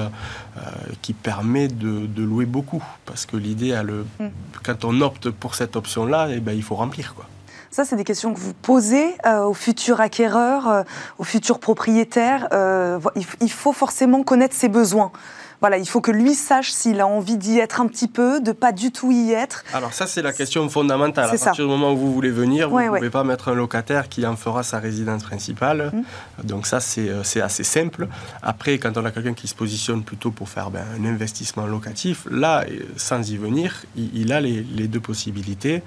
qui 1.01 1.13
permet 1.13 1.67
de, 1.67 2.05
de 2.05 2.21
louer 2.21 2.45
beaucoup 2.45 2.83
parce 3.07 3.25
que 3.25 3.37
l'idée, 3.37 3.73
mm. 3.73 4.27
quand 4.61 4.85
on 4.85 5.01
opte 5.01 5.31
pour 5.31 5.55
cette 5.55 5.75
option-là, 5.75 6.27
eh 6.29 6.39
ben, 6.41 6.53
il 6.53 6.61
faut 6.61 6.75
remplir. 6.75 7.15
Quoi. 7.15 7.25
Ça, 7.71 7.85
c'est 7.85 7.95
des 7.95 8.03
questions 8.03 8.33
que 8.33 8.39
vous 8.39 8.53
posez 8.53 9.15
euh, 9.25 9.43
aux 9.43 9.53
futurs 9.53 10.01
acquéreurs, 10.01 10.67
euh, 10.67 10.83
aux 11.19 11.23
futurs 11.23 11.59
propriétaires. 11.59 12.47
Euh, 12.51 12.99
il, 13.41 13.51
faut 13.51 13.73
forcément 13.73 14.23
connaître 14.23 14.55
ses 14.55 14.69
besoins. 14.69 15.11
Voilà, 15.61 15.77
il 15.77 15.87
faut 15.87 15.99
que 15.99 16.11
lui 16.11 16.35
sache 16.35 16.71
s'il 16.71 17.01
a 17.01 17.07
envie 17.07 17.37
d'y 17.37 17.59
être 17.59 17.81
un 17.81 17.87
petit 17.87 18.07
peu, 18.07 18.39
de 18.39 18.53
pas 18.53 18.71
du 18.71 18.91
tout 18.91 19.11
y 19.11 19.33
être. 19.33 19.63
Alors 19.73 19.93
ça, 19.93 20.07
c'est 20.07 20.21
la 20.21 20.31
question 20.31 20.67
fondamentale. 20.69 21.25
À 21.25 21.37
partir 21.37 21.65
du 21.65 21.69
moment 21.69 21.91
où 21.91 21.97
vous 21.97 22.13
voulez 22.13 22.31
venir, 22.31 22.69
vous 22.69 22.79
ne 22.79 22.87
pouvez 22.87 23.09
pas 23.09 23.25
mettre 23.25 23.49
un 23.49 23.55
locataire 23.55 24.07
qui 24.07 24.25
en 24.25 24.37
fera 24.37 24.63
sa 24.63 24.79
résidence 24.79 25.23
principale. 25.23 25.91
Mmh. 25.93 26.45
Donc 26.45 26.65
ça, 26.65 26.79
euh, 26.97 27.21
c'est 27.23 27.41
assez 27.41 27.63
simple. 27.63 28.07
Après, 28.41 28.77
quand 28.77 28.97
on 28.97 29.03
a 29.03 29.11
quelqu'un 29.11 29.33
qui 29.33 29.47
se 29.47 29.55
positionne 29.55 30.03
plutôt 30.03 30.31
pour 30.31 30.47
faire 30.47 30.71
ben, 30.71 30.83
un 30.97 31.05
investissement 31.05 31.65
locatif, 31.65 32.25
là, 32.31 32.63
euh, 32.63 32.79
sans 32.95 33.29
y 33.29 33.35
venir, 33.35 33.83
il, 33.97 34.31
a 34.31 34.39
les, 34.39 34.61
deux 34.61 35.01
possibilités, 35.01 35.83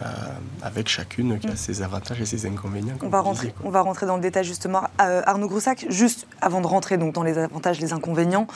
euh, 0.00 0.04
avec 0.62 0.88
chacune 0.88 1.38
qui 1.38 1.46
a 1.46 1.52
mmh. 1.52 1.56
ses 1.56 1.82
avantages 1.82 2.20
et 2.20 2.26
ses 2.26 2.46
inconvénients. 2.46 2.96
On 3.02 3.08
va, 3.08 3.20
rentrer, 3.20 3.54
on 3.62 3.70
va 3.70 3.82
rentrer 3.82 4.06
dans 4.06 4.16
le 4.16 4.22
détail 4.22 4.44
justement. 4.44 4.82
Arnaud 4.98 5.46
Groussac, 5.46 5.86
juste 5.88 6.26
avant 6.40 6.60
de 6.60 6.66
rentrer 6.66 6.96
donc, 6.96 7.14
dans 7.14 7.22
les 7.22 7.38
avantages, 7.38 7.80
les 7.80 7.92
inconvénients, 7.92 8.46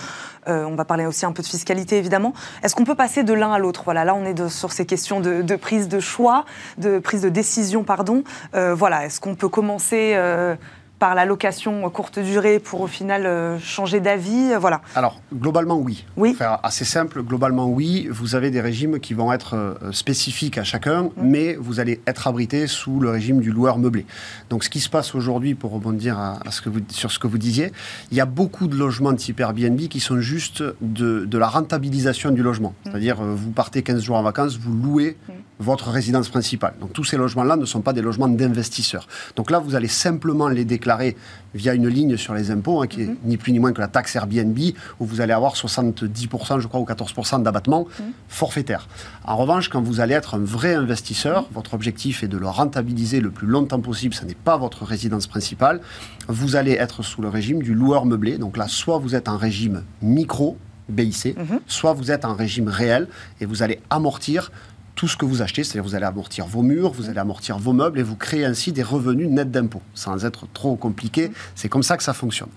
euh, 0.49 0.56
on 0.65 0.75
va 0.75 0.85
parler 0.85 1.07
aussi 1.07 1.27
un 1.27 1.33
peu 1.33 1.43
de 1.43 1.49
fiscalité, 1.49 1.99
évidemment. 1.99 2.33
Est-ce 2.63 2.75
qu'on 2.75 2.85
peut 2.85 2.95
passer 2.95 3.23
de 3.23 3.33
l'un 3.33 3.53
à 3.53 3.59
l'autre? 3.59 3.83
Voilà, 3.85 4.05
là, 4.05 4.15
on 4.15 4.25
est 4.25 4.49
sur 4.49 4.73
ces 4.73 4.87
questions 4.87 5.21
de, 5.21 5.57
prise 5.57 5.89
de 5.89 6.01
choix, 6.01 6.45
de 6.79 6.99
prise 6.99 7.23
de 7.23 7.29
décision, 7.29 7.85
pardon. 7.85 8.25
Euh, 8.55 8.75
voilà, 8.75 9.07
est-ce 9.07 9.21
qu'on 9.21 9.35
peut 9.35 9.49
commencer 9.49 10.13
euh, 10.15 10.55
par 10.99 11.15
la 11.15 11.25
location 11.25 11.89
courte 11.91 12.19
durée 12.19 12.59
pour 12.59 12.81
au 12.81 12.87
final 12.87 13.27
euh, 13.27 13.59
changer 13.59 14.01
d'avis 14.01 14.53
euh, 14.53 14.59
voilà. 14.59 14.81
Alors, 14.95 15.21
globalement, 15.35 15.79
oui. 15.79 16.05
Oui. 16.17 16.35
Faire 16.35 16.59
assez 16.63 16.85
simple, 16.85 17.23
globalement, 17.23 17.69
oui. 17.69 18.09
Vous 18.11 18.35
avez 18.35 18.51
des 18.51 18.61
régimes 18.61 18.99
qui 18.99 19.15
vont 19.15 19.33
être 19.33 19.55
euh, 19.55 19.93
spécifiques 19.93 20.59
à 20.59 20.65
chacun, 20.65 21.05
mm. 21.05 21.11
mais 21.19 21.55
vous 21.57 21.81
allez 21.81 22.01
être 22.07 22.27
abrité 22.27 22.67
sous 22.67 23.01
le 23.01 23.11
régime 23.11 23.41
du 23.41 23.51
loueur 23.51 23.79
meublé. 23.79 24.07
Donc, 24.49 24.65
ce 24.65 24.71
qui 24.71 24.81
se 24.81 24.89
passe 24.89 25.15
aujourd'hui, 25.15 25.55
pour 25.55 25.73
rebondir 25.73 26.19
à, 26.19 26.41
ce 26.51 26.63
que 26.63 26.69
vous, 26.69 26.81
sur 26.89 27.11
ce 27.11 27.19
que 27.19 27.27
vous 27.27 27.39
disiez, 27.39 27.73
il 28.11 28.17
y 28.17 28.21
a 28.21 28.27
beaucoup 28.27 28.67
de 28.67 28.77
logements 28.77 29.13
de 29.13 29.19
type 29.19 29.41
Airbnb 29.41 29.79
qui 29.89 30.01
sont 30.01 30.21
juste 30.21 30.63
de, 30.81 31.37
la 31.37 31.49
rentabilisation 31.49 32.31
du 32.31 32.43
logement. 32.43 32.71
Mm. 32.71 32.91
C'est-à-dire, 32.91 33.23
vous 33.23 33.51
partez 33.51 33.83
15 33.83 34.03
jours 34.03 34.17
en 34.17 34.23
vacances, 34.23 34.57
vous 34.57 34.73
louez. 34.73 35.17
Mm 35.29 35.33
votre 35.59 35.91
résidence 35.91 36.29
principale. 36.29 36.75
Donc 36.81 36.93
tous 36.93 37.05
ces 37.05 37.17
logements-là 37.17 37.57
ne 37.57 37.65
sont 37.65 37.81
pas 37.81 37.93
des 37.93 38.03
logements 38.03 38.29
d'investisseurs. 38.29 39.07
Donc 39.37 39.51
là, 39.51 39.59
vous 39.59 39.75
allez 39.75 39.89
simplement 39.89 40.49
les 40.49 40.65
déclarer 40.65 41.17
via 41.55 41.75
une 41.75 41.89
ligne 41.89 42.17
sur 42.17 42.35
les 42.35 42.51
impôts, 42.51 42.83
hein, 42.83 42.87
qui 42.87 43.03
est 43.03 43.07
mhm. 43.07 43.17
ni 43.25 43.37
plus 43.37 43.53
ni 43.53 43.59
moins 43.59 43.73
que 43.73 43.81
la 43.81 43.89
taxe 43.89 44.15
Airbnb, 44.17 44.59
où 45.01 45.07
vous 45.07 45.21
allez 45.21 45.33
avoir 45.33 45.55
70%, 45.55 46.61
je 46.61 46.67
crois, 46.67 46.81
ou 46.81 46.85
14% 46.85 47.43
d'abattement 47.43 47.87
mhm. 47.99 48.07
forfaitaire. 48.29 48.89
En 49.25 49.37
revanche, 49.37 49.69
quand 49.69 49.81
vous 49.81 50.01
allez 50.01 50.15
être 50.15 50.35
un 50.35 50.45
vrai 50.45 50.75
investisseur, 50.75 51.43
mhm. 51.43 51.49
votre 51.53 51.75
objectif 51.75 52.23
est 52.23 52.29
de 52.29 52.37
le 52.37 52.49
rentabiliser 52.49 53.21
le 53.21 53.31
plus 53.31 53.47
longtemps 53.47 53.81
possible, 53.81 54.15
ce 54.15 54.25
n'est 54.25 54.35
pas 54.35 54.59
votre 54.59 54.85
résidence 54.85 55.27
principale, 55.27 55.81
vous 56.29 56.57
allez 56.57 56.73
être 56.73 57.03
sous 57.03 57.23
le 57.23 57.29
régime 57.29 57.63
du 57.63 57.75
loueur 57.75 58.05
meublé. 58.05 58.37
Donc 58.37 58.57
là, 58.57 58.69
soit 58.69 58.99
vous 58.99 59.15
êtes 59.15 59.29
en 59.29 59.39
régime 59.39 59.85
micro, 60.03 60.59
BIC, 60.89 61.37
soit 61.67 61.95
vous 61.95 62.13
êtes 62.13 62.25
en 62.25 62.35
régime 62.35 62.69
réel 62.69 63.09
et 63.41 63.47
vous 63.47 63.63
allez 63.63 63.81
amortir 63.91 64.53
tout 64.97 65.07
ce 65.07 65.17
que 65.17 65.25
vous 65.25 65.43
achetez, 65.43 65.63
c'est-à-dire 65.63 65.85
vous 65.89 65.95
allez 65.95 66.07
amortir 66.07 66.47
vos 66.47 66.63
murs, 66.63 66.91
vous 66.91 67.09
allez 67.09 67.19
amortir 67.19 67.59
vos 67.59 67.73
meubles 67.73 68.01
et 68.01 68.03
vous 68.03 68.17
créez 68.17 68.45
ainsi 68.45 68.73
des 68.73 68.83
revenus 68.83 69.29
nets 69.29 69.51
d'impôts, 69.51 69.83
sans 69.95 70.25
être 70.25 70.49
trop 70.53 70.75
compliqué. 70.75 71.31
C'est 71.55 71.69
comme 71.69 71.83
ça 71.83 71.97
que 71.97 72.03
ça 72.03 72.15
fonctionne. 72.15 72.49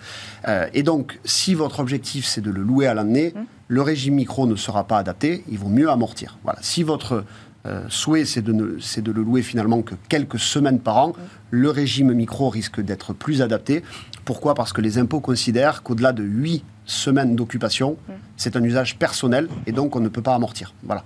Euh, 0.48 0.68
et 0.74 0.82
donc, 0.82 1.20
si 1.26 1.54
votre 1.54 1.80
objectif 1.82 2.26
c'est 2.26 2.42
de 2.42 2.50
le 2.50 2.64
louer 2.64 2.88
à 2.88 2.94
l'année, 2.94 3.34
mmh. 3.36 3.40
le 3.68 3.82
régime 3.82 4.16
micro 4.16 4.48
ne 4.48 4.56
sera 4.56 4.86
pas 4.86 4.98
adapté, 4.98 5.44
il 5.50 5.60
vaut 5.60 5.68
mieux 5.68 5.90
amortir. 5.90 6.38
Voilà. 6.44 6.60
Si 6.62 6.82
votre 6.82 7.26
euh, 7.66 7.84
souhait 7.90 8.26
c'est 8.26 8.42
de, 8.42 8.52
de, 8.54 9.12
le 9.12 9.22
louer 9.22 9.42
finalement 9.42 9.82
que 9.82 9.96
quelques 10.08 10.40
semaines 10.40 10.80
par 10.80 10.98
an, 10.98 11.10
mmh. 11.10 11.14
le 11.52 11.70
régime 11.70 12.14
micro 12.14 12.50
risque 12.50 12.82
d'être 12.82 13.14
plus 13.14 13.42
adapté. 13.42 13.84
Pourquoi? 14.26 14.56
Parce 14.56 14.74
que 14.74 14.82
les 14.82 14.98
impôts 14.98 15.20
considèrent 15.20 15.84
qu'au-delà 15.84 16.14
de 16.14 16.24
8 16.24 16.64
semaines 16.90 17.36
d'occupation, 17.36 17.98
mm. 18.08 18.14
c'est 18.36 18.56
un 18.56 18.64
usage 18.64 18.98
personnel 18.98 19.48
et 19.66 19.72
donc 19.72 19.96
on 19.96 20.00
ne 20.00 20.10
peut 20.10 20.22
pas 20.22 20.36
amortir. 20.36 20.74
Voilà. 20.84 21.04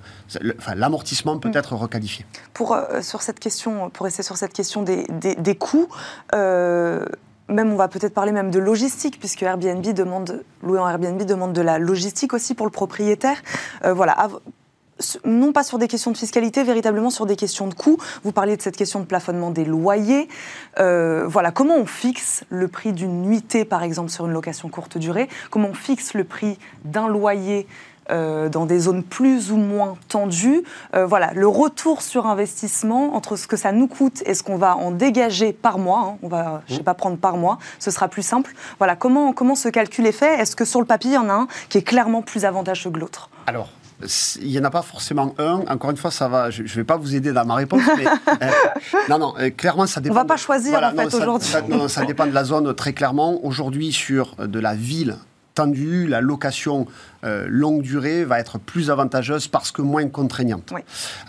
L'amortissement 0.75 1.37
peut 1.37 1.49
mm. 1.49 1.57
être 1.57 1.75
requalifié. 1.75 2.25
Pour, 2.53 2.73
euh, 2.73 3.01
sur 3.01 3.21
cette 3.21 3.39
question, 3.39 3.89
pour 3.89 4.05
rester 4.05 4.23
sur 4.23 4.37
cette 4.37 4.53
question 4.53 4.81
des, 4.81 5.05
des, 5.09 5.55
coûts, 5.55 5.87
euh, 6.33 7.05
même 7.49 7.71
on 7.71 7.75
va 7.75 7.87
peut-être 7.87 8.13
parler 8.13 8.31
même 8.31 8.49
de 8.49 8.59
logistique, 8.59 9.19
puisque 9.19 9.43
Airbnb 9.43 9.85
demande, 9.93 10.43
louer 10.63 10.79
en 10.79 10.87
Airbnb 10.87 11.21
demande 11.23 11.53
de 11.53 11.61
la 11.61 11.79
logistique 11.79 12.33
aussi 12.33 12.55
pour 12.55 12.65
le 12.65 12.71
propriétaire. 12.71 13.37
Euh, 13.83 13.93
voilà 13.93 14.13
non 15.25 15.51
pas 15.51 15.63
sur 15.63 15.77
des 15.77 15.87
questions 15.87 16.11
de 16.11 16.17
fiscalité, 16.17 16.63
véritablement 16.63 17.09
sur 17.09 17.25
des 17.25 17.35
questions 17.35 17.67
de 17.67 17.73
coûts. 17.73 17.97
Vous 18.23 18.31
parliez 18.31 18.57
de 18.57 18.61
cette 18.61 18.77
question 18.77 18.99
de 18.99 19.05
plafonnement 19.05 19.51
des 19.51 19.65
loyers. 19.65 20.27
Euh, 20.79 21.25
voilà, 21.27 21.51
comment 21.51 21.75
on 21.75 21.85
fixe 21.85 22.43
le 22.49 22.67
prix 22.67 22.93
d'une 22.93 23.21
nuitée, 23.21 23.65
par 23.65 23.83
exemple, 23.83 24.09
sur 24.09 24.25
une 24.25 24.33
location 24.33 24.69
courte 24.69 24.97
durée? 24.97 25.29
Comment 25.49 25.69
on 25.69 25.73
fixe 25.73 26.13
le 26.13 26.23
prix 26.23 26.57
d'un 26.85 27.07
loyer 27.07 27.67
euh, 28.09 28.49
dans 28.49 28.65
des 28.65 28.79
zones 28.79 29.03
plus 29.03 29.51
ou 29.51 29.57
moins 29.57 29.95
tendues? 30.09 30.63
Euh, 30.93 31.05
voilà, 31.05 31.31
le 31.33 31.47
retour 31.47 32.01
sur 32.01 32.27
investissement 32.27 33.15
entre 33.15 33.35
ce 33.35 33.47
que 33.47 33.55
ça 33.55 33.71
nous 33.71 33.87
coûte 33.87 34.23
et 34.25 34.33
ce 34.33 34.43
qu'on 34.43 34.57
va 34.57 34.75
en 34.75 34.91
dégager 34.91 35.53
par 35.53 35.77
mois. 35.77 36.05
Hein, 36.07 36.17
on 36.21 36.27
va, 36.27 36.63
pas, 36.83 36.93
prendre 36.93 37.17
par 37.17 37.37
mois. 37.37 37.59
Ce 37.79 37.91
sera 37.91 38.07
plus 38.07 38.23
simple. 38.23 38.53
Voilà, 38.77 38.95
comment 38.95 39.33
comment 39.33 39.55
ce 39.55 39.69
calcul 39.69 40.05
est 40.05 40.11
fait? 40.11 40.39
Est-ce 40.39 40.55
que 40.55 40.65
sur 40.65 40.79
le 40.79 40.85
papier, 40.85 41.11
il 41.11 41.15
y 41.15 41.17
en 41.17 41.29
a 41.29 41.33
un 41.33 41.47
qui 41.69 41.77
est 41.77 41.83
clairement 41.83 42.21
plus 42.21 42.45
avantageux 42.45 42.89
que 42.89 42.99
l'autre? 42.99 43.29
Alors, 43.47 43.69
il 44.41 44.49
n'y 44.49 44.60
en 44.60 44.63
a 44.63 44.69
pas 44.69 44.82
forcément 44.82 45.34
un. 45.38 45.63
Encore 45.67 45.91
une 45.91 45.97
fois, 45.97 46.12
ça 46.12 46.27
va. 46.27 46.49
Je 46.49 46.63
ne 46.63 46.67
vais 46.67 46.84
pas 46.84 46.97
vous 46.97 47.15
aider 47.15 47.32
dans 47.32 47.45
ma 47.45 47.56
réponse, 47.56 47.82
mais 47.97 48.06
euh, 48.08 48.49
non, 49.10 49.19
non. 49.19 49.34
Euh, 49.39 49.49
clairement, 49.49 49.88
ça 49.88 50.01
dépend. 50.01 50.15
On 50.15 50.19
va 50.19 50.25
pas 50.25 50.38
choisir 50.38 50.82
en 50.84 50.91
fait 50.91 51.13
aujourd'hui. 51.13 51.49
Non, 51.69 51.88
ça 51.88 52.06
dépend 52.06 52.25
de 52.25 52.34
la 52.34 52.43
zone 52.43 52.73
très 52.73 52.93
clairement. 52.93 53.43
Aujourd'hui, 53.45 53.91
sur 53.91 54.36
de 54.36 54.60
la 54.60 54.75
ville 54.75 55.17
tendue, 55.53 56.07
la 56.07 56.21
location 56.21 56.87
euh, 57.23 57.45
longue 57.47 57.81
durée 57.81 58.25
va 58.25 58.39
être 58.39 58.59
plus 58.59 58.89
avantageuse 58.89 59.47
parce 59.47 59.71
que 59.71 59.81
moins 59.81 60.07
contraignante. 60.09 60.73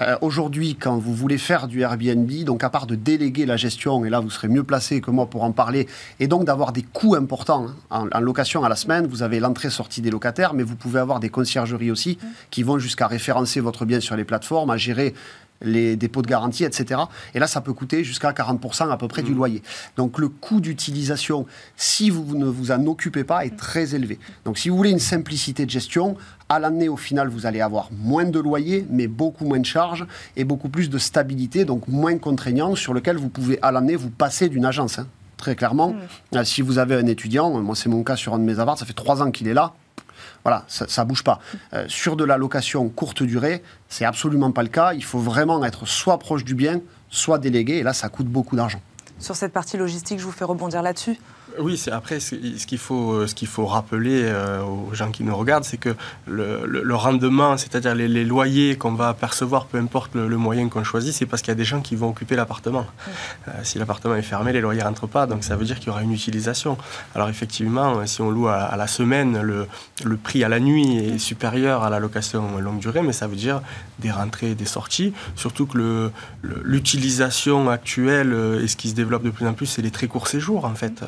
Euh, 0.01 0.17
aujourd'hui, 0.23 0.77
quand 0.77 0.99
vous 0.99 1.15
voulez 1.15 1.39
faire 1.39 1.69
du 1.69 1.83
Airbnb, 1.83 2.31
donc 2.45 2.65
à 2.65 2.71
part 2.71 2.87
de 2.87 2.95
déléguer 2.95 3.47
la 3.47 3.57
gestion, 3.57 4.05
et 4.05 4.11
là 4.11 4.21
vous 4.21 4.31
serez 4.31 4.49
mieux 4.49 4.65
placé 4.65 5.01
que 5.01 5.11
moi 5.11 5.27
pour 5.27 5.45
en 5.45 5.53
parler, 5.53 5.87
et 6.21 6.27
donc 6.27 6.45
d'avoir 6.45 6.73
des 6.73 6.83
coûts 6.83 7.15
importants 7.15 7.67
hein, 7.91 8.09
en, 8.13 8.21
location 8.21 8.65
à 8.65 8.69
la 8.69 8.77
semaine, 8.77 9.07
vous 9.07 9.23
avez 9.23 9.41
l'entrée-sortie 9.41 10.01
des 10.01 10.11
locataires, 10.11 10.55
mais 10.55 10.63
vous 10.63 10.77
pouvez 10.77 11.01
avoir 11.01 11.21
des 11.21 11.29
conciergeries 11.29 11.91
aussi 11.91 12.19
qui 12.51 12.63
vont 12.63 12.79
jusqu'à 12.79 13.07
référencer 13.07 13.61
votre 13.61 13.85
bien 13.85 14.01
sur 14.01 14.17
les 14.17 14.25
plateformes, 14.25 14.71
à 14.71 14.77
gérer 14.77 15.15
les 15.63 15.97
dépôts 15.97 16.23
de 16.23 16.27
garantie, 16.27 16.65
etc. 16.65 17.01
Et 17.35 17.39
là, 17.39 17.47
ça 17.47 17.61
peut 17.61 17.73
coûter 17.73 18.05
jusqu'à 18.05 18.33
40% 18.33 18.91
à 18.91 18.97
peu 18.97 19.09
près 19.09 19.23
du 19.23 19.33
mmh. 19.33 19.37
loyer. 19.37 19.63
Donc 19.97 20.19
le 20.19 20.29
coût 20.29 20.61
d'utilisation, 20.61 21.47
si 21.77 22.11
vous 22.11 22.37
ne 22.37 22.47
vous 22.47 22.71
en 22.71 22.87
occupez 22.87 23.25
pas, 23.25 23.45
est 23.45 23.57
très 23.57 23.95
élevé. 23.95 24.19
Donc 24.45 24.59
si 24.59 24.69
vous 24.69 24.77
voulez 24.77 24.91
une 24.91 24.99
simplicité 24.99 25.65
de 25.65 25.71
gestion, 25.71 26.17
à 26.49 26.59
l'année, 26.59 26.89
au 26.89 26.97
final, 26.97 27.29
vous 27.29 27.47
allez 27.47 27.61
avoir 27.61 27.89
moins 27.93 28.25
de 28.25 28.39
loyer, 28.39 28.87
mais 28.91 29.07
beaucoup 29.07 29.47
moins 29.47 29.61
de 29.61 29.67
charges 29.67 30.07
et 30.37 30.45
beaucoup 30.45 30.69
plus 30.69 30.91
de 30.91 30.99
stabilité, 30.99 31.65
donc 31.65 31.89
moins 31.89 32.19
contraignant, 32.19 32.75
sur 32.75 32.93
lequel 32.93 33.17
vous 33.17 33.31
pouvez 33.31 33.59
à 33.63 33.73
l'année 33.73 33.97
vous 33.97 34.11
passer 34.11 34.49
d'une 34.49 34.67
agence. 34.67 34.99
Hein. 34.99 35.07
Très 35.37 35.57
clairement, 35.57 35.91
mmh. 35.91 36.37
euh, 36.37 36.45
si 36.45 36.63
vous 36.63 36.79
avez 36.79 36.95
un 36.95 37.07
étudiant, 37.07 37.51
moi 37.61 37.75
c'est 37.75 37.89
mon 37.89 38.03
cas 38.03 38.17
sur 38.17 38.35
un 38.35 38.39
de 38.39 38.45
mes 38.45 38.59
apparts, 38.59 38.79
ça 38.79 38.87
fait 38.87 38.93
trois 38.93 39.23
ans 39.23 39.31
qu'il 39.31 39.49
est 39.49 39.55
là, 39.55 39.75
voilà, 40.45 40.65
ça, 40.69 40.87
ne 41.03 41.09
bouge 41.09 41.25
pas. 41.25 41.41
Euh, 41.73 41.87
sur 41.89 42.17
de 42.17 42.25
la 42.25 42.37
location 42.37 42.89
courte 42.91 43.23
durée, 43.23 43.63
c'est 43.89 44.05
absolument 44.05 44.53
pas 44.53 44.63
le 44.63 44.69
cas. 44.69 44.93
Il 44.93 45.03
faut 45.03 45.19
vraiment 45.19 45.65
être 45.65 45.87
soit 45.87 46.19
proche 46.19 46.45
du 46.45 46.55
bien, 46.55 46.81
soit 47.09 47.39
délégué. 47.39 47.79
Et 47.79 47.83
là, 47.83 47.95
ça 47.95 48.11
coûte 48.11 48.27
beaucoup 48.27 48.55
d'argent. 48.55 48.81
Sur 49.19 49.37
cette 49.37 49.53
partie 49.53 49.79
logistique, 49.79 50.19
je 50.19 50.25
vous 50.25 50.33
fais 50.33 50.45
rebondir 50.45 50.83
là-dessus. 50.83 51.19
Oui, 51.59 51.77
c'est 51.77 51.93
après 51.93 52.19
ce 52.19 52.35
qu'il 52.67 52.79
faut, 52.79 53.13
euh, 53.13 53.27
ce 53.27 53.35
qu'il 53.35 53.47
faut 53.47 53.67
rappeler 53.67 54.23
euh, 54.25 54.63
aux 54.63 54.93
gens 54.93 55.11
qui 55.11 55.23
nous 55.23 55.37
regardent, 55.37 55.65
c'est 55.65 55.77
que 55.77 55.95
le, 56.27 56.95
rendement, 56.95 57.57
c'est-à-dire 57.57 57.95
les, 57.95 58.25
loyers 58.25 58.77
qu'on 58.77 58.95
va 58.95 59.15
percevoir, 59.15 59.67
peu 59.67 59.79
importe 59.79 60.15
le, 60.15 60.37
moyen 60.37 60.69
qu'on 60.69 60.83
choisit, 60.83 61.15
c'est 61.15 61.27
parce 61.27 61.43
qu'il 61.43 61.51
y 61.51 61.53
a 61.53 61.57
des 61.57 61.65
gens 61.65 61.81
qui 61.81 61.95
vont 61.95 62.09
occuper 62.09 62.35
l'appartement. 62.35 62.87
Euh, 63.49 63.53
si 63.63 63.79
l'appartement 63.79 64.17
est 64.17 64.23
fermé, 64.23 64.53
les 64.53 64.61
loyers 64.61 64.83
rentrent 64.83 65.07
pas, 65.07 65.27
donc 65.27 65.45
ça 65.45 65.55
veut 65.55 65.65
dire 65.65 65.79
qu'il 65.79 65.89
y 65.89 65.91
aura 65.91 66.03
une 66.03 66.13
utilisation. 66.13 66.77
Alors 67.15 67.29
effectivement, 67.29 68.05
si 68.07 68.21
on 68.21 68.31
loue 68.31 68.49
à, 68.49 68.75
la 68.77 68.87
semaine, 68.87 69.41
le, 69.41 69.67
le, 70.05 70.17
prix 70.17 70.43
à 70.43 70.49
la 70.49 70.59
nuit 70.59 70.99
est 70.99 71.19
supérieur 71.19 71.85
à 71.85 71.91
la 71.91 72.01
location 72.01 72.59
longue 72.59 72.79
durée, 72.81 73.03
mais 73.03 73.13
ça 73.13 73.27
veut 73.27 73.37
dire 73.37 73.61
des 73.99 74.11
rentrées 74.11 74.53
et 74.53 74.55
des 74.55 74.65
sorties. 74.65 75.13
Surtout 75.37 75.67
que 75.67 76.11
l'utilisation 76.43 77.71
actuelle 77.71 78.35
et 78.63 78.69
ce 78.69 78.77
qui 78.77 78.91
se 78.91 78.95
développe 78.95 79.23
de 79.23 79.31
plus 79.31 79.47
en 79.47 79.55
plus, 79.55 79.67
c'est 79.67 79.83
les 79.83 79.91
très 79.91 80.07
courts 80.07 80.29
séjours 80.29 80.65
en 80.65 80.75
fait 80.75 81.05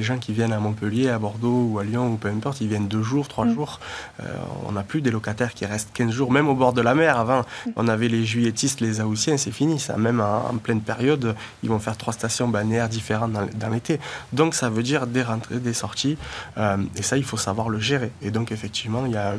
les 0.00 0.06
gens 0.06 0.18
qui 0.18 0.32
viennent 0.32 0.54
à 0.54 0.58
Montpellier, 0.58 1.10
à 1.10 1.18
Bordeaux 1.18 1.68
ou 1.70 1.78
à 1.78 1.84
Lyon 1.84 2.12
ou 2.12 2.16
peu 2.16 2.28
importe, 2.28 2.62
ils 2.62 2.68
viennent 2.68 2.88
deux 2.88 3.02
jours, 3.02 3.28
trois 3.28 3.44
mm. 3.44 3.54
jours. 3.54 3.80
Euh, 4.22 4.24
on 4.66 4.72
n'a 4.72 4.82
plus 4.82 5.02
des 5.02 5.10
locataires 5.10 5.52
qui 5.52 5.66
restent 5.66 5.90
15 5.92 6.10
jours, 6.10 6.32
même 6.32 6.48
au 6.48 6.54
bord 6.54 6.72
de 6.72 6.80
la 6.80 6.94
mer. 6.94 7.18
Avant, 7.18 7.40
mm. 7.40 7.70
on 7.76 7.86
avait 7.86 8.08
les 8.08 8.24
juilletistes, 8.24 8.80
les 8.80 9.02
haussiens, 9.02 9.36
c'est 9.36 9.50
fini. 9.50 9.78
Ça, 9.78 9.98
même 9.98 10.20
en, 10.20 10.56
pleine 10.56 10.80
période, 10.80 11.34
ils 11.62 11.68
vont 11.68 11.78
faire 11.78 11.98
trois 11.98 12.14
stations 12.14 12.48
balnéaires 12.48 12.88
différentes 12.88 13.32
dans, 13.32 13.68
l'été. 13.68 14.00
Donc 14.32 14.54
ça 14.54 14.70
veut 14.70 14.82
dire 14.82 15.06
des 15.06 15.22
rentrées, 15.22 15.58
des 15.58 15.74
sorties. 15.74 16.16
Euh, 16.56 16.78
et 16.96 17.02
ça, 17.02 17.18
il 17.18 17.24
faut 17.24 17.36
savoir 17.36 17.68
le 17.68 17.78
gérer. 17.78 18.10
Et 18.22 18.30
donc 18.30 18.52
effectivement, 18.52 19.04
il 19.04 19.12
y 19.12 19.16
a 19.16 19.34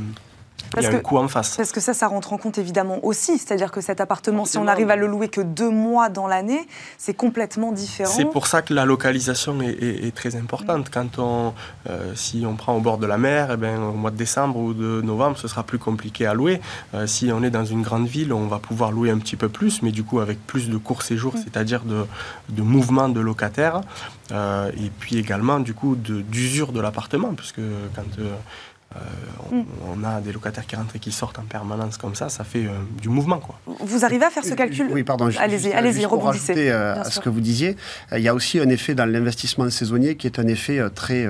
il 0.78 0.84
y 0.84 0.86
a 0.86 0.90
un 0.90 1.00
coût 1.00 1.18
en 1.18 1.28
face. 1.28 1.58
Parce 1.58 1.72
que 1.72 1.80
ça, 1.80 1.94
ça 1.94 2.08
rentre 2.08 2.34
en 2.34 2.38
compte 2.38 2.58
évidemment 2.58 3.00
aussi. 3.04 3.38
C'est-à-dire 3.38 3.72
que 3.72 3.82
cet 3.82 4.02
appartement, 4.02 4.46
si 4.46 4.58
on 4.58 4.68
arrive 4.68 4.90
à 4.90 4.96
le 4.96 5.08
louer 5.08 5.30
que 5.30 5.42
deux 5.42 5.70
mois 5.70 6.10
dans 6.10 6.28
l'année, 6.28 6.68
c'est 6.98 7.14
complètement 7.14 7.72
différent. 7.72 8.12
C'est 8.12 8.26
pour 8.26 8.48
ça 8.48 8.62
que 8.62 8.74
la 8.74 8.86
localisation 8.86 9.62
est, 9.62 10.16
très 10.16 10.36
importante. 10.36 10.88
Mm. 10.88 10.92
Quand 10.94 11.20
on, 11.20 11.54
euh, 11.90 12.14
si 12.16 12.44
on 12.46 12.56
prend 12.56 12.76
au 12.76 12.80
bord 12.80 12.98
de 12.98 13.08
la 13.08 13.18
mer, 13.18 13.50
eh 13.54 13.58
bien, 13.58 13.82
au 13.82 13.94
mois 13.94 14.12
de 14.12 14.18
décembre 14.18 14.58
ou 14.58 14.74
de 14.74 15.02
novembre, 15.02 15.38
ce 15.38 15.48
sera 15.48 15.64
plus 15.64 15.80
compliqué 15.80 16.26
à 16.26 16.34
louer. 16.34 16.62
Euh, 16.94 17.08
si 17.08 17.32
on 17.32 17.44
est 17.44 17.50
dans 17.50 17.66
une 17.66 17.82
grande 17.82 18.08
ville, 18.08 18.34
on 18.34 18.48
va 18.48 18.60
pouvoir 18.60 18.92
louer 18.92 19.10
un 19.10 19.18
petit 19.18 19.36
peu 19.36 19.50
plus, 19.50 19.82
mais 19.82 19.92
du 19.92 20.04
coup 20.04 20.20
avec 20.20 20.46
plus 20.46 20.70
de 20.70 20.78
courts 20.78 21.04
séjours, 21.04 21.36
mm. 21.36 21.44
c'est-à-dire 21.44 21.84
de, 21.84 22.06
de 22.50 22.62
mouvement 22.62 23.10
de 23.10 23.20
locataires, 23.20 23.82
euh, 24.32 24.72
et 24.72 24.90
puis 25.00 25.18
également 25.18 25.60
du 25.60 25.74
coup 25.74 25.96
d'usure 25.96 26.72
de, 26.72 26.82
l'appartement, 26.82 27.34
puisque 27.34 27.62
quand 27.96 28.04
euh, 28.96 29.56
mm. 29.56 29.66
on, 29.88 30.04
a 30.04 30.20
des 30.20 30.34
locataires 30.34 30.66
qui 30.66 30.76
rentrent 30.76 30.96
et 30.96 31.00
qui 31.00 31.12
sortent 31.12 31.40
en 31.40 31.44
permanence 31.44 31.98
comme 31.98 32.16
ça, 32.16 32.30
ça 32.30 32.44
fait 32.44 32.66
euh, 32.66 32.72
du 33.02 33.10
mouvement. 33.10 33.40
Quoi. 33.40 33.56
Vous 33.80 34.04
arrivez 34.04 34.26
à 34.26 34.30
faire 34.30 34.44
ce 34.44 34.54
calcul? 34.54 34.90
Oui, 34.92 35.04
pardon. 35.04 35.30
Allez-y, 35.40 35.72
allez-y, 35.72 36.06
rebondissez. 36.06 36.70
Euh, 36.70 37.00
à 37.00 37.06
ce 37.06 37.20
que 37.20 37.30
vous 37.30 37.40
disiez, 37.40 37.78
il 38.12 38.22
y 38.22 38.28
a 38.28 38.36
aussi 38.36 38.60
un 38.60 38.70
effet 38.70 38.94
dans 38.94 39.06
l'investissement 39.06 39.70
saisonnier 39.70 40.16
qui 40.16 40.28
est 40.28 40.40
un 40.40 40.48
effet 40.48 40.82
très 40.94 41.28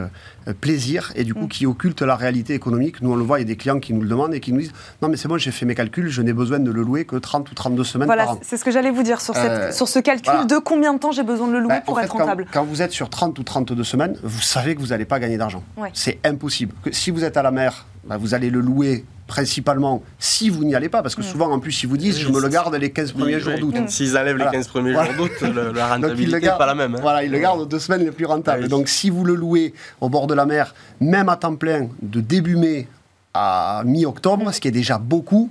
plaisir 0.60 1.12
et 1.16 1.24
du 1.24 1.36
coup 1.36 1.46
mm. 1.46 1.50
qui 1.50 1.66
occulte 1.66 2.02
la 2.02 2.16
réalité 2.16 2.56
économique. 2.56 3.02
Nous, 3.02 3.12
on 3.12 3.16
le 3.16 3.24
voit, 3.24 3.40
il 3.40 3.44
y 3.44 3.46
a 3.46 3.48
des 3.48 3.58
clients 3.58 3.80
qui 3.80 3.94
nous 3.94 4.02
le 4.02 4.10
demandent 4.10 4.34
et 4.34 4.40
qui 4.40 4.54
nous 4.54 4.62
disent 4.62 4.74
Non, 5.02 5.10
mais 5.10 5.18
c'est 5.18 5.28
bon, 5.28 5.38
j'ai 5.38 5.52
fait 5.52 5.66
mes 5.66 5.76
calculs, 5.76 6.10
je 6.10 6.22
n'ai 6.22 6.34
besoin 6.34 6.60
de 6.60 6.72
le 6.72 6.82
louer 6.82 7.06
que 7.06 7.16
30 7.16 7.52
ou 7.52 7.54
32 7.54 7.84
semaines 7.84 8.08
voilà, 8.08 8.26
par 8.26 8.34
an. 8.36 8.40
c'est 8.42 8.58
ce 8.58 8.66
que 8.66 8.72
j'allais 8.72 8.92
vous 8.92 9.04
dire 9.04 9.22
sur, 9.22 9.36
cette, 9.36 9.74
sur 9.74 9.88
ce 9.88 10.00
calcul 10.00 10.48
de 10.48 10.58
combien 10.58 10.94
de 10.94 11.00
temps 11.00 11.12
j'ai 11.12 11.24
besoin 11.24 11.48
de 11.48 11.54
le 11.54 11.60
louer 11.60 11.76
ben, 11.76 11.82
pour 11.82 12.00
être 12.00 12.12
rentable. 12.12 12.48
Quand, 12.52 12.64
vous 12.64 12.82
êtes 12.82 12.92
sur 12.92 13.10
30 13.10 13.38
ou 13.38 13.44
32 13.44 13.84
semaines, 13.84 14.18
vous 14.24 14.42
savez 14.42 14.76
que 14.76 14.80
vous 14.80 14.88
n'allez 14.88 15.06
pas 15.06 15.20
gagner 15.20 15.38
d'argent. 15.38 15.64
C'est 15.94 16.20
impossible. 16.26 16.74
Que, 16.84 16.92
si 16.92 17.12
vous 17.12 17.24
êtes 17.24 17.38
à 17.38 17.44
la 17.44 17.51
mer, 17.52 17.86
bah, 18.04 18.18
vous 18.18 18.34
allez 18.34 18.50
le 18.50 18.60
louer 18.60 19.06
principalement 19.28 20.04
si 20.20 20.50
vous 20.50 20.66
n'y 20.66 20.76
allez 20.76 20.90
pas, 20.90 21.02
parce 21.02 21.16
que 21.16 21.22
mm. 21.22 21.26
souvent 21.26 21.52
en 21.52 21.60
plus 21.60 21.84
ils 21.84 21.88
vous 21.88 21.96
disent 21.96 22.20
je 22.20 22.30
me 22.30 22.42
le 22.42 22.50
garde 22.50 22.76
les 22.76 22.92
15 22.92 23.14
premiers 23.14 23.40
jours 23.40 23.58
d'août. 23.58 23.76
S'ils 23.88 24.18
enlèvent 24.18 24.38
les 24.38 24.52
15 24.52 24.68
premiers 24.68 24.94
jours 24.94 25.14
d'août, 25.18 25.32
la 25.74 25.88
rentabilité 25.96 26.42
n'est 26.42 26.58
pas 26.58 26.66
la 26.66 26.76
même. 26.76 26.96
Hein. 26.96 27.00
Voilà, 27.02 27.24
ils 27.24 27.32
le 27.32 27.40
gardent 27.40 27.68
deux 27.68 27.80
semaines 27.80 28.04
les 28.04 28.12
plus 28.12 28.26
rentables. 28.26 28.68
Donc 28.68 28.90
si 28.90 29.10
vous 29.10 29.24
le 29.24 29.36
louez 29.36 29.74
au 30.02 30.10
bord 30.10 30.28
de 30.28 30.34
la 30.34 30.46
mer, 30.46 30.76
même 31.00 31.30
à 31.30 31.38
temps 31.38 31.56
plein, 31.56 31.88
de 32.02 32.20
début 32.20 32.58
mai 32.58 32.88
à 33.34 33.84
mi-octobre, 33.86 34.52
ce 34.52 34.60
qui 34.60 34.68
est 34.68 34.72
déjà 34.72 34.98
beaucoup, 34.98 35.50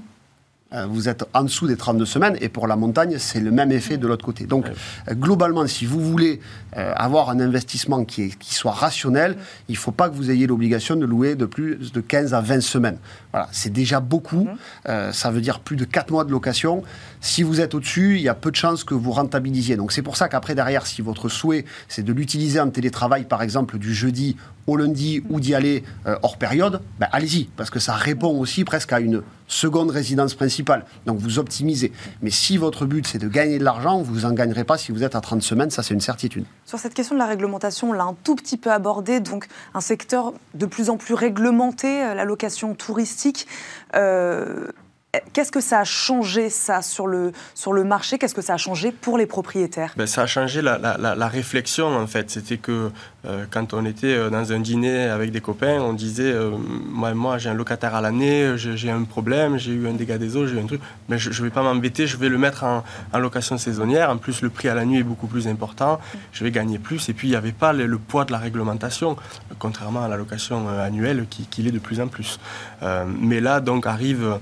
vous 0.89 1.09
êtes 1.09 1.25
en 1.35 1.43
dessous 1.43 1.67
des 1.67 1.77
32 1.77 2.05
semaines, 2.05 2.37
et 2.41 2.49
pour 2.49 2.67
la 2.67 2.77
montagne, 2.77 3.17
c'est 3.19 3.41
le 3.41 3.51
même 3.51 3.73
effet 3.73 3.97
de 3.97 4.07
l'autre 4.07 4.25
côté. 4.25 4.45
Donc, 4.45 4.67
euh, 4.67 5.15
globalement, 5.15 5.67
si 5.67 5.85
vous 5.85 6.01
voulez 6.01 6.41
euh, 6.77 6.93
avoir 6.95 7.31
un 7.31 7.41
investissement 7.41 8.05
qui, 8.05 8.23
est, 8.23 8.39
qui 8.39 8.55
soit 8.55 8.73
rationnel, 8.73 9.37
il 9.69 9.73
ne 9.73 9.79
faut 9.79 9.91
pas 9.91 10.09
que 10.09 10.15
vous 10.15 10.31
ayez 10.31 10.47
l'obligation 10.47 10.97
de 10.97 11.07
louer 11.07 11.35
de 11.35 11.47
plus 11.47 11.93
de 11.93 12.01
15 12.01 12.35
à 12.35 12.41
20 12.41 12.61
semaines. 12.61 12.99
Voilà, 13.33 13.49
c'est 13.53 13.73
déjà 13.73 14.01
beaucoup. 14.01 14.49
Mhm. 14.87 15.13
ça 15.13 15.31
veut 15.31 15.41
dire 15.41 15.61
plus 15.61 15.77
de 15.77 15.85
4 15.85 16.11
mois 16.11 16.25
de 16.25 16.31
location. 16.31 16.83
Si 17.21 17.43
vous 17.43 17.61
êtes 17.61 17.75
au-dessus, 17.75 18.17
il 18.17 18.23
y 18.23 18.29
a 18.29 18.35
peu 18.35 18.51
de 18.51 18.57
chances 18.57 18.85
que 18.85 18.95
vous 18.95 19.13
rentabilisiez. 19.13 19.77
Donc, 19.77 19.93
c'est 19.93 20.03
pour 20.03 20.17
ça 20.17 20.29
qu'après, 20.29 20.55
derrière, 20.55 20.87
si 20.87 21.03
votre 21.03 21.29
souhait, 21.29 21.65
c'est 21.89 22.03
de 22.03 22.13
l'utiliser 22.13 22.61
en 22.61 22.71
télétravail, 22.71 23.25
par 23.25 23.43
exemple, 23.43 23.79
du 23.79 23.95
jeudi 23.95 24.37
au 24.67 24.77
lundi 24.77 25.23
ou 25.29 25.41
d'y 25.41 25.55
aller 25.55 25.85
hors 26.23 26.39
période, 26.39 26.81
ben, 26.99 27.09
allez-y, 27.13 27.45
parce 27.57 27.71
que 27.71 27.79
ça 27.79 27.95
répond 27.95 28.39
aussi 28.39 28.65
presque 28.65 28.93
à 28.93 29.01
une 29.01 29.23
seconde 29.51 29.91
résidence 29.91 30.35
principale. 30.35 30.85
Donc 31.07 31.19
vous 31.19 31.39
optimisez. 31.39 31.93
Mais 32.23 32.31
si 32.31 32.57
votre 32.57 32.87
but 32.87 33.07
c'est 33.07 33.19
de 33.19 33.29
gagner 33.29 33.59
de 33.59 33.65
l'argent, 33.65 34.01
vous 34.01 34.21
n'en 34.21 34.33
gagnerez 34.33 34.65
pas 34.65 34.79
si 34.79 34.93
vous 34.93 35.03
êtes 35.03 35.15
à 35.15 35.21
30 35.21 35.43
semaines, 35.43 35.71
ça 35.71 35.83
c'est 35.83 35.93
une 35.93 36.01
certitude. 36.01 36.45
Sur 36.65 36.79
cette 36.79 36.95
question 36.95 37.15
de 37.15 37.19
la 37.19 37.27
réglementation, 37.27 37.91
on 37.91 37.93
l'a 37.93 38.05
un 38.05 38.17
tout 38.25 38.37
petit 38.37 38.57
peu 38.57 38.71
abordé, 38.71 39.21
donc 39.21 39.49
un 39.75 39.81
secteur 39.81 40.33
de 40.55 40.67
plus 40.67 40.89
en 40.89 40.97
plus 40.97 41.15
réglementé, 41.15 42.03
euh, 42.03 42.15
la 42.15 42.25
location 42.25 42.75
touristique. 42.75 43.20
Euh, 43.95 44.69
Qu'est-ce 45.33 45.51
que 45.51 45.61
ça 45.61 45.81
a 45.81 45.85
changé, 45.85 46.51
ça, 46.51 46.83
sur 46.83 47.09
le, 47.09 47.33
sur 47.57 47.73
le 47.73 47.83
marché? 47.83 48.17
Qu'est-ce 48.17 48.35
que 48.35 48.43
ça 48.43 48.55
a 48.55 48.57
changé 48.59 48.93
pour 48.93 49.19
les 49.19 49.27
propriétaires? 49.27 49.93
Ben, 49.97 50.07
Ça 50.07 50.23
a 50.23 50.27
changé 50.29 50.63
la, 50.63 51.29
réflexion, 51.29 51.89
en 51.89 52.07
fait. 52.07 52.31
C'était 52.31 52.59
que 52.59 52.93
euh, 53.27 53.45
quand 53.51 53.75
on 53.75 53.85
était 53.87 54.15
euh, 54.15 54.31
dans 54.31 54.53
un 54.53 54.61
dîner 54.61 55.05
avec 55.07 55.33
des 55.33 55.41
copains, 55.41 55.81
on 55.81 55.95
disait 55.95 56.31
euh, 56.33 56.53
Moi, 56.53 57.39
j'ai 57.39 57.51
un 57.51 57.55
locataire 57.55 57.97
à 57.97 58.01
l'année, 58.01 58.55
j'ai 58.57 58.91
un 58.91 59.03
problème, 59.03 59.59
j'ai 59.59 59.73
eu 59.73 59.89
un 59.89 59.95
dégât 59.95 60.17
des 60.17 60.37
eaux, 60.37 60.47
j'ai 60.47 60.55
eu 60.55 60.61
un 60.61 60.67
truc, 60.67 60.81
mais 61.09 61.19
je 61.19 61.31
ne 61.31 61.45
vais 61.45 61.51
pas 61.51 61.63
m'embêter, 61.63 62.07
je 62.07 62.17
vais 62.17 62.29
le 62.29 62.39
mettre 62.39 62.63
en, 62.63 62.85
en, 63.13 63.19
location 63.19 63.59
saisonnière. 63.59 64.11
En 64.11 64.17
plus, 64.17 64.43
le 64.43 64.51
prix 64.51 64.69
à 64.69 64.77
la 64.77 64.85
nuit 64.85 65.01
est 65.01 65.05
beaucoup 65.05 65.27
plus 65.27 65.49
important, 65.49 65.99
je 66.31 66.45
vais 66.45 66.53
gagner 66.53 66.79
plus. 66.79 67.09
Et 67.09 67.15
puis, 67.15 67.27
il 67.27 67.33
n'y 67.33 67.37
avait 67.37 67.51
pas 67.51 67.73
le, 67.73 67.99
poids 67.99 68.25
de 68.25 68.31
la 68.31 68.39
réglementation, 68.39 69.17
contrairement 69.59 70.05
à 70.05 70.09
la 70.09 70.17
location 70.17 70.69
annuelle 70.69 71.27
qui, 71.29 71.47
qui 71.47 71.63
l'est 71.63 71.73
de 71.73 71.81
plus 71.81 72.01
en 72.01 72.07
plus. 72.07 72.39
mais 73.21 73.41
là, 73.41 73.59
donc, 73.59 73.87
arrive 73.87 74.39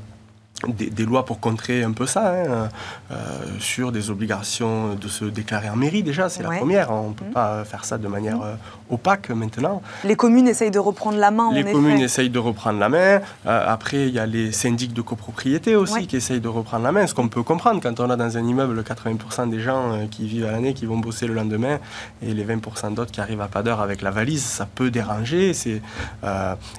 des, 0.66 1.04
lois 1.04 1.24
pour 1.24 1.38
contrer 1.38 1.84
un 1.84 1.92
peu 1.92 2.06
ça, 2.06 2.32
hein, 2.32 2.68
euh, 3.10 3.14
sur 3.60 3.92
des 3.92 4.10
obligations 4.10 4.94
de 4.94 5.08
se 5.08 5.24
déclarer 5.24 5.70
en 5.70 5.76
mairie 5.76 6.02
déjà, 6.02 6.28
c'est 6.28 6.42
la 6.42 6.50
première. 6.50 6.90
On 6.90 7.10
ne 7.10 7.14
peut 7.14 7.24
mmh. 7.24 7.32
pas 7.32 7.64
faire 7.64 7.84
ça 7.84 7.96
de 7.96 8.08
manière 8.08 8.42
euh, 8.42 8.54
opaque 8.90 9.30
maintenant. 9.30 9.82
Les 10.04 10.16
communes 10.16 10.48
essayent 10.48 10.70
de 10.70 10.78
reprendre 10.78 11.18
la 11.18 11.30
main. 11.30 11.52
Les 11.52 11.64
communes 11.64 12.00
essayent 12.00 12.30
de 12.30 12.38
reprendre 12.38 12.80
la 12.80 12.88
main. 12.88 13.20
Euh, 13.46 13.64
après, 13.66 14.08
il 14.08 14.14
y 14.14 14.18
a 14.18 14.26
les 14.26 14.50
syndics 14.50 14.92
de 14.92 15.02
copropriété 15.02 15.76
aussi 15.76 16.06
qui 16.06 16.16
essayent 16.16 16.40
de 16.40 16.48
reprendre 16.48 16.84
la 16.84 16.92
main, 16.92 17.06
ce 17.06 17.14
qu'on 17.14 17.28
peut 17.28 17.42
comprendre 17.42 17.80
quand 17.80 18.00
on 18.00 18.10
a 18.10 18.16
dans 18.16 18.36
un 18.36 18.44
immeuble 18.44 18.80
80% 18.82 19.50
des 19.50 19.60
gens 19.60 20.06
qui 20.10 20.26
vivent 20.26 20.46
à 20.46 20.52
l'année 20.52 20.74
qui 20.74 20.86
vont 20.86 20.98
bosser 20.98 21.26
le 21.26 21.34
lendemain 21.34 21.78
et 22.22 22.34
les 22.34 22.44
20% 22.44 22.94
d'autres 22.94 23.12
qui 23.12 23.20
arrivent 23.20 23.40
à 23.40 23.48
pas 23.48 23.62
d'heure 23.62 23.80
avec 23.80 24.02
la 24.02 24.10
valise, 24.10 24.42
ça 24.42 24.66
peut 24.66 24.90
déranger. 24.90 25.52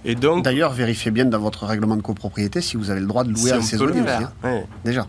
et 0.06 0.16
donc. 0.16 0.44
D'ailleurs, 0.44 0.72
vérifiez 0.72 1.12
bien 1.12 1.26
dans 1.26 1.40
votre 1.40 1.66
règlement 1.66 1.96
de 1.96 2.02
copropriété 2.02 2.62
si 2.62 2.78
vous 2.78 2.90
avez 2.90 3.02
le 3.02 3.08
droit 3.08 3.24
de 3.24 3.32
louer 3.32 3.52
Hein. 4.44 4.64
Déjà. 4.84 5.08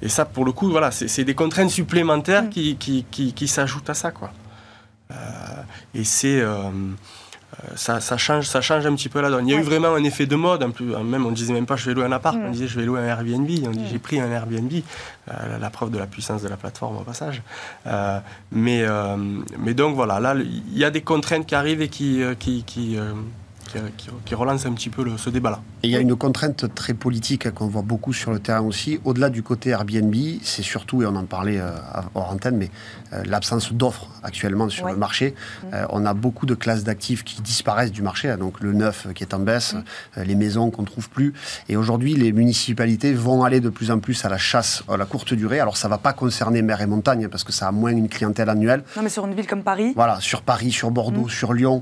Et 0.00 0.08
ça, 0.08 0.24
pour 0.24 0.44
le 0.44 0.52
coup, 0.52 0.70
voilà, 0.70 0.90
c'est 0.90 1.24
des 1.24 1.34
contraintes 1.34 1.70
supplémentaires 1.70 2.44
mm. 2.44 2.50
qui, 2.50 2.76
qui, 2.76 3.32
qui, 3.32 3.48
s'ajoutent 3.48 3.90
à 3.90 3.94
ça. 3.94 4.10
Quoi. 4.10 4.32
Euh, 5.10 5.14
et 5.94 6.04
c'est. 6.04 6.40
Euh, 6.40 6.70
euh, 7.64 7.66
ça, 7.76 8.00
ça, 8.00 8.16
change, 8.16 8.46
ça 8.46 8.62
change 8.62 8.86
un 8.86 8.94
petit 8.94 9.10
peu 9.10 9.20
la 9.20 9.28
donne. 9.28 9.46
Il 9.46 9.52
y 9.52 9.54
a 9.54 9.60
eu 9.60 9.62
vraiment 9.62 9.94
un 9.94 10.02
effet 10.04 10.24
de 10.24 10.36
mode. 10.36 10.62
En 10.62 10.70
plus, 10.70 10.86
même, 10.86 11.26
on 11.26 11.30
disait 11.30 11.52
même 11.52 11.66
pas 11.66 11.76
je 11.76 11.84
vais 11.84 11.92
louer 11.92 12.06
un 12.06 12.12
appart, 12.12 12.34
mm. 12.34 12.46
on 12.46 12.50
disait 12.50 12.66
je 12.66 12.80
vais 12.80 12.86
louer 12.86 13.00
un 13.00 13.04
Airbnb. 13.04 13.48
On 13.66 13.70
dit 13.70 13.80
mm. 13.80 13.88
j'ai 13.90 13.98
pris 13.98 14.20
un 14.20 14.30
Airbnb. 14.30 14.72
la 15.60 15.70
preuve 15.70 15.90
de 15.90 15.98
la 15.98 16.06
puissance 16.06 16.42
de 16.42 16.48
la 16.48 16.56
plateforme 16.56 16.96
au 16.96 17.02
passage. 17.02 17.42
mais, 18.50 18.86
mais 19.58 19.74
donc 19.74 19.94
voilà, 19.94 20.18
là, 20.18 20.34
il 20.34 20.78
y 20.78 20.84
a 20.84 20.90
des 20.90 21.02
contraintes 21.02 21.46
qui 21.46 21.54
arrivent 21.54 21.82
et 21.82 21.88
qui, 21.88 22.22
qui, 22.38 22.64
qui, 22.64 22.98
qui, 24.24 24.34
relance 24.34 24.66
un 24.66 24.72
petit 24.72 24.88
peu 24.88 25.04
ce 25.16 25.30
débat-là. 25.30 25.60
Et 25.82 25.88
il 25.88 25.90
y 25.90 25.96
a 25.96 26.00
une 26.00 26.16
contrainte 26.16 26.72
très 26.74 26.94
politique 26.94 27.50
qu'on 27.50 27.66
voit 27.66 27.82
beaucoup 27.82 28.12
sur 28.12 28.30
le 28.30 28.38
terrain 28.38 28.62
aussi. 28.62 29.00
Au-delà 29.04 29.30
du 29.30 29.42
côté 29.42 29.70
Airbnb, 29.70 30.14
c'est 30.42 30.62
surtout, 30.62 31.02
et 31.02 31.06
on 31.06 31.16
en 31.16 31.24
parlait 31.24 31.58
euh, 31.60 31.70
hors 32.14 32.30
antenne, 32.30 32.56
mais 32.56 32.70
euh, 33.12 33.22
l'absence 33.26 33.72
d'offres 33.72 34.08
actuellement 34.22 34.68
sur 34.68 34.86
le 34.86 34.96
marché. 34.96 35.34
Mm. 35.34 35.66
Euh, 35.74 35.86
on 35.90 36.06
a 36.06 36.14
beaucoup 36.14 36.46
de 36.46 36.54
classes 36.54 36.84
d'actifs 36.84 37.24
qui 37.24 37.42
disparaissent 37.42 37.92
du 37.92 38.02
marché, 38.02 38.30
hein, 38.30 38.36
donc 38.36 38.60
le 38.60 38.72
neuf 38.72 39.08
qui 39.14 39.24
est 39.24 39.34
en 39.34 39.38
baisse, 39.38 39.74
mm. 39.74 40.22
les 40.22 40.34
maisons 40.34 40.70
qu'on 40.70 40.82
ne 40.82 40.86
trouve 40.86 41.08
plus. 41.10 41.34
Et 41.68 41.76
aujourd'hui, 41.76 42.14
les 42.14 42.32
municipalités 42.32 43.12
vont 43.12 43.44
aller 43.44 43.60
de 43.60 43.68
plus 43.68 43.90
en 43.90 43.98
plus 43.98 44.24
à 44.24 44.28
la 44.28 44.38
chasse 44.38 44.82
à 44.88 44.96
la 44.96 45.04
courte 45.04 45.34
durée. 45.34 45.60
Alors 45.60 45.76
ça 45.76 45.88
ne 45.88 45.90
va 45.90 45.98
pas 45.98 46.12
concerner 46.12 46.62
mer 46.62 46.80
et 46.80 46.86
montagne, 46.86 47.28
parce 47.28 47.44
que 47.44 47.52
ça 47.52 47.68
a 47.68 47.72
moins 47.72 47.90
une 47.90 48.08
clientèle 48.08 48.48
annuelle. 48.48 48.84
Non, 48.96 49.02
mais 49.02 49.08
sur 49.08 49.26
une 49.26 49.34
ville 49.34 49.46
comme 49.46 49.62
Paris 49.62 49.92
Voilà, 49.94 50.20
sur 50.20 50.42
Paris, 50.42 50.70
sur 50.70 50.90
Bordeaux, 50.90 51.26
mm. 51.26 51.30
sur 51.30 51.52
Lyon, 51.52 51.80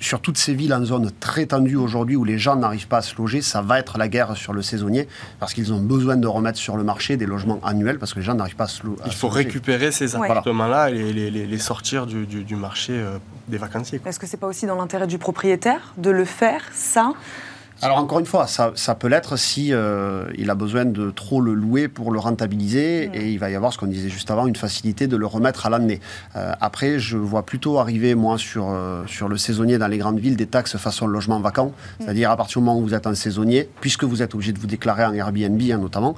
sur 0.00 0.20
toutes 0.20 0.38
ces 0.38 0.54
villes 0.54 0.74
en 0.74 0.84
zone 0.84 0.99
très 1.08 1.46
tendue 1.46 1.76
aujourd'hui 1.76 2.16
où 2.16 2.24
les 2.24 2.38
gens 2.38 2.56
n'arrivent 2.56 2.88
pas 2.88 2.98
à 2.98 3.02
se 3.02 3.16
loger, 3.16 3.42
ça 3.42 3.62
va 3.62 3.78
être 3.78 3.98
la 3.98 4.08
guerre 4.08 4.36
sur 4.36 4.52
le 4.52 4.62
saisonnier 4.62 5.08
parce 5.38 5.54
qu'ils 5.54 5.72
ont 5.72 5.80
besoin 5.80 6.16
de 6.16 6.26
remettre 6.26 6.58
sur 6.58 6.76
le 6.76 6.84
marché 6.84 7.16
des 7.16 7.26
logements 7.26 7.60
annuels 7.64 7.98
parce 7.98 8.12
que 8.12 8.18
les 8.18 8.24
gens 8.24 8.34
n'arrivent 8.34 8.56
pas 8.56 8.64
à 8.64 8.68
se, 8.68 8.84
loger. 8.84 9.02
Il 9.06 9.12
faut 9.12 9.28
récupérer 9.28 9.92
ces 9.92 10.14
appartements-là 10.16 10.90
et 10.90 11.12
les, 11.12 11.58
sortir 11.58 12.06
du, 12.06 12.56
marché 12.56 12.92
euh, 12.92 13.18
des 13.48 13.58
vacanciers. 13.58 14.00
Est-ce 14.04 14.18
que 14.18 14.26
c'est 14.26 14.36
pas 14.36 14.46
aussi 14.46 14.66
dans 14.66 14.76
l'intérêt 14.76 15.06
du 15.06 15.18
propriétaire 15.18 15.94
de 15.96 16.10
le 16.10 16.24
faire, 16.24 16.62
ça? 16.72 17.12
Alors 17.82 17.96
encore 17.96 18.18
une 18.18 18.26
fois, 18.26 18.46
ça, 18.46 18.94
peut 18.94 19.08
l'être 19.08 19.38
si 19.38 19.72
euh, 19.72 20.24
il 20.36 20.50
a 20.50 20.54
besoin 20.54 20.84
de 20.84 21.10
trop 21.10 21.40
le 21.40 21.54
louer 21.54 21.88
pour 21.88 22.12
le 22.12 22.18
rentabiliser 22.18 23.08
mm. 23.08 23.14
et 23.14 23.30
il 23.30 23.38
va 23.38 23.48
y 23.50 23.54
avoir 23.54 23.72
ce 23.72 23.78
qu'on 23.78 23.86
disait 23.86 24.10
juste 24.10 24.30
avant, 24.30 24.46
une 24.46 24.56
facilité 24.56 25.06
de 25.06 25.16
le 25.16 25.24
remettre 25.24 25.64
à 25.64 25.70
l'année. 25.70 26.00
Euh, 26.36 26.52
après, 26.60 26.98
je 26.98 27.16
vois 27.16 27.46
plutôt 27.46 27.78
arriver 27.78 28.14
moi 28.14 28.36
sur, 28.36 28.68
euh, 28.70 29.04
sur 29.06 29.28
le 29.28 29.38
saisonnier 29.38 29.78
dans 29.78 29.88
les 29.88 29.96
grandes 29.96 30.18
villes 30.18 30.36
des 30.36 30.46
taxes 30.46 30.76
façon 30.76 31.06
logement 31.06 31.40
vacant, 31.40 31.68
mm. 31.68 31.72
c'est-à-dire 32.04 32.30
à 32.30 32.36
partir 32.36 32.60
du 32.60 32.66
moment 32.66 32.78
où 32.78 32.82
vous 32.82 32.94
êtes 32.94 33.06
un 33.06 33.14
saisonnier, 33.14 33.68
puisque 33.80 34.04
vous 34.04 34.22
êtes 34.22 34.34
obligé 34.34 34.52
de 34.52 34.58
vous 34.58 34.66
déclarer 34.66 35.04
en 35.06 35.14
Airbnb 35.14 35.60
hein, 35.72 35.78
notamment, 35.78 36.16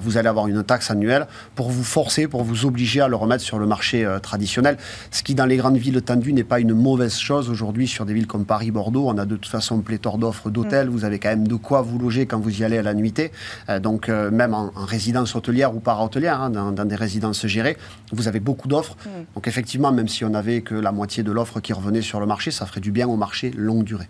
vous 0.00 0.16
allez 0.16 0.28
avoir 0.28 0.46
une 0.46 0.62
taxe 0.62 0.90
annuelle 0.90 1.26
pour 1.54 1.70
vous 1.70 1.84
forcer, 1.84 2.26
pour 2.26 2.42
vous 2.44 2.64
obliger 2.64 3.00
à 3.00 3.08
le 3.08 3.16
remettre 3.16 3.42
sur 3.42 3.58
le 3.58 3.66
marché 3.66 4.06
traditionnel, 4.22 4.76
ce 5.10 5.22
qui 5.22 5.34
dans 5.34 5.46
les 5.46 5.56
grandes 5.56 5.76
villes 5.76 6.00
tendues 6.02 6.32
n'est 6.32 6.44
pas 6.44 6.60
une 6.60 6.74
mauvaise 6.74 7.16
chose 7.16 7.50
aujourd'hui 7.50 7.86
sur 7.86 8.06
des 8.06 8.14
villes 8.14 8.26
comme 8.26 8.44
Paris, 8.44 8.70
Bordeaux, 8.70 9.08
on 9.08 9.18
a 9.18 9.24
de 9.24 9.36
toute 9.36 9.50
façon 9.50 9.80
pléthore 9.80 10.18
d'offres 10.18 10.50
d'hôtels. 10.50 10.88
Mm 10.88 11.01
vous 11.02 11.06
avez 11.06 11.18
quand 11.18 11.30
même 11.30 11.48
de 11.48 11.56
quoi 11.56 11.82
vous 11.82 11.98
loger 11.98 12.26
quand 12.26 12.38
vous 12.38 12.60
y 12.60 12.64
allez 12.64 12.78
à 12.78 12.82
la 12.82 12.94
nuitée. 12.94 13.32
Euh, 13.68 13.80
donc, 13.80 14.08
euh, 14.08 14.30
même 14.30 14.54
en, 14.54 14.70
résidence 14.76 15.34
hôtelière 15.34 15.74
ou 15.74 15.80
para-hôtelière, 15.80 16.40
hein, 16.40 16.50
dans, 16.50 16.84
des 16.84 16.94
résidences 16.94 17.44
gérées, 17.46 17.76
vous 18.12 18.28
avez 18.28 18.38
beaucoup 18.38 18.68
d'offres. 18.68 18.96
Mm. 19.04 19.08
Donc, 19.34 19.48
effectivement, 19.48 19.90
même 19.90 20.06
si 20.06 20.24
on 20.24 20.30
n'avait 20.30 20.60
que 20.60 20.76
la 20.76 20.92
moitié 20.92 21.24
de 21.24 21.32
l'offre 21.32 21.58
qui 21.58 21.72
revenait 21.72 22.02
sur 22.02 22.20
le 22.20 22.26
marché, 22.26 22.52
ça 22.52 22.66
ferait 22.66 22.80
du 22.80 22.92
bien 22.92 23.08
au 23.08 23.16
marché 23.16 23.50
longue 23.50 23.82
durée. 23.82 24.08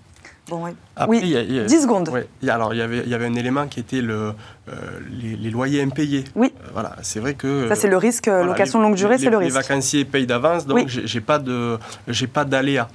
Bon, 0.49 0.65
oui. 1.09 1.21
y 1.23 1.67
10 1.67 1.83
secondes. 1.83 2.11
alors, 2.49 2.75
il 2.75 2.79
y, 2.79 2.83
avait, 2.83 2.99
il 3.05 3.09
y 3.09 3.15
avait 3.15 3.27
un 3.27 3.35
élément 3.35 3.69
qui 3.69 3.79
était 3.79 4.01
le, 4.01 4.35
euh, 4.69 4.73
les, 5.11 5.51
loyers 5.51 5.83
impayés. 5.83 6.25
Oui. 6.35 6.53
voilà, 6.73 6.97
c'est 7.03 7.21
vrai 7.21 7.35
que. 7.35 7.69
Ça, 7.69 7.77
c'est 7.77 7.89
le 7.89 7.97
risque. 7.97 8.27
location 8.27 8.81
longue 8.81 8.97
durée, 8.97 9.19
c'est 9.19 9.31
le 9.31 9.39
risque. 9.39 9.55
Les 9.55 9.63
vacanciers 9.63 10.05
payent 10.05 10.27
d'avance, 10.27 10.67
donc 10.67 10.89
j'ai 10.89 11.21
pas 11.21 11.39
de, 11.39 11.79
j'ai 12.09 12.27
pas 12.27 12.45
d'aléa. 12.45 12.89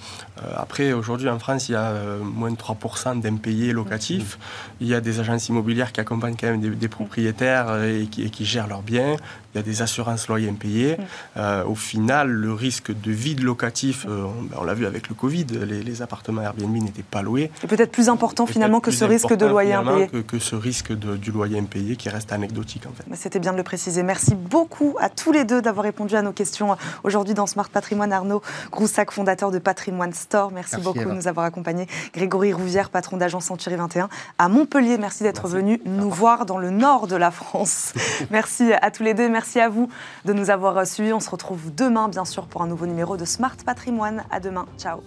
après, 0.57 0.91
aujourd'hui, 0.91 1.29
en 1.29 1.39
France, 1.39 1.69
il 1.69 1.73
y 1.73 1.75
a 1.75 1.93
moins 2.21 2.51
de 2.51 2.57
3% 2.57 3.21
d'impayés 3.21 3.71
locatifs. 3.71 4.37
Il 4.81 4.87
y 4.87 4.93
a 4.93 4.99
des 4.99 5.19
agences 5.19 5.47
immobilières 5.47 5.93
qui 5.93 6.01
accompagnent 6.01 6.35
quand 6.39 6.47
même 6.47 6.75
des, 6.75 6.87
propriétaires 6.87 7.83
et 7.83 8.07
qui, 8.11 8.23
et 8.23 8.29
qui, 8.29 8.45
gèrent 8.45 8.67
leurs 8.67 8.83
biens 8.83 9.15
il 9.57 9.57
y 9.57 9.59
a 9.59 9.63
des 9.63 9.81
assurances 9.81 10.27
loyers 10.27 10.49
impayées. 10.49 10.97
Mm. 10.97 11.03
Euh, 11.37 11.63
au 11.65 11.75
final, 11.75 12.29
le 12.29 12.53
risque 12.53 12.91
de 12.91 13.11
vide 13.11 13.41
locatif, 13.41 14.05
euh, 14.07 14.25
ben, 14.49 14.57
on, 14.59 14.63
l'a 14.63 14.73
vu 14.73 14.85
avec 14.85 15.09
le 15.09 15.15
Covid, 15.15 15.45
les, 15.65 16.01
appartements 16.01 16.41
Airbnb 16.41 16.75
n'étaient 16.75 17.01
pas 17.01 17.21
loués. 17.21 17.36
Et 17.45 17.67
peut-être 17.67 17.91
plus 17.91 18.09
important 18.09 18.45
finalement 18.45 18.79
que 18.79 18.91
ce 18.91 19.05
risque 19.05 19.33
de 19.33 19.45
loyer 19.45 19.73
impayé. 19.73 20.07
Que, 20.07 20.17
que, 20.17 20.39
ce 20.39 20.55
risque 20.55 20.91
du 20.93 21.31
loyer 21.31 21.59
impayé 21.59 21.95
qui 21.95 22.09
reste 22.09 22.31
anecdotique 22.31 22.85
en 22.87 22.91
fait. 22.91 23.03
Bah, 23.07 23.15
c'était 23.17 23.39
bien 23.39 23.51
de 23.51 23.57
le 23.57 23.63
préciser. 23.63 24.03
Merci 24.03 24.35
beaucoup 24.35 24.95
à 24.99 25.09
tous 25.09 25.31
les 25.31 25.43
deux 25.43 25.61
d'avoir 25.61 25.83
répondu 25.83 26.15
à 26.15 26.21
nos 26.21 26.33
questions 26.33 26.75
aujourd'hui 27.03 27.33
dans 27.33 27.47
Smart 27.47 27.69
Patrimoine. 27.69 28.11
Arnaud 28.11 28.41
Groussac, 28.71 29.11
fondateur 29.11 29.51
de 29.51 29.59
Patrimoine 29.59 30.13
Store. 30.13 30.51
Merci, 30.51 30.77
beaucoup 30.77 30.99
de 30.99 31.11
nous 31.11 31.27
avoir 31.27 31.45
accompagnés. 31.45 31.87
Grégory 32.13 32.53
Rouvière, 32.53 32.89
patron 32.89 33.17
d'agence 33.17 33.45
Century 33.45 33.75
21 33.75 34.09
à 34.37 34.49
Montpellier. 34.49 34.97
Merci 34.97 35.23
d'être 35.23 35.47
venu 35.47 35.81
nous 35.85 36.09
voir 36.09 36.45
dans 36.45 36.57
le 36.57 36.69
nord 36.69 37.07
de 37.07 37.15
la 37.15 37.31
France. 37.31 37.93
Merci 38.31 38.73
à 38.73 38.91
tous 38.91 39.03
les 39.03 39.13
deux. 39.13 39.29
Merci 39.29 39.59
à 39.59 39.69
vous 39.69 39.89
de 40.25 40.33
nous 40.33 40.49
avoir 40.49 40.85
suivis. 40.85 41.13
On 41.13 41.19
se 41.19 41.29
retrouve 41.29 41.73
demain, 41.73 42.07
bien 42.07 42.25
sûr, 42.25 42.47
pour 42.47 42.61
un 42.61 42.67
nouveau 42.67 42.85
numéro 42.85 43.17
de 43.17 43.25
Smart 43.25 43.57
Patrimoine. 43.65 44.23
À 44.31 44.39
demain. 44.39 44.65
Ciao. 44.77 45.01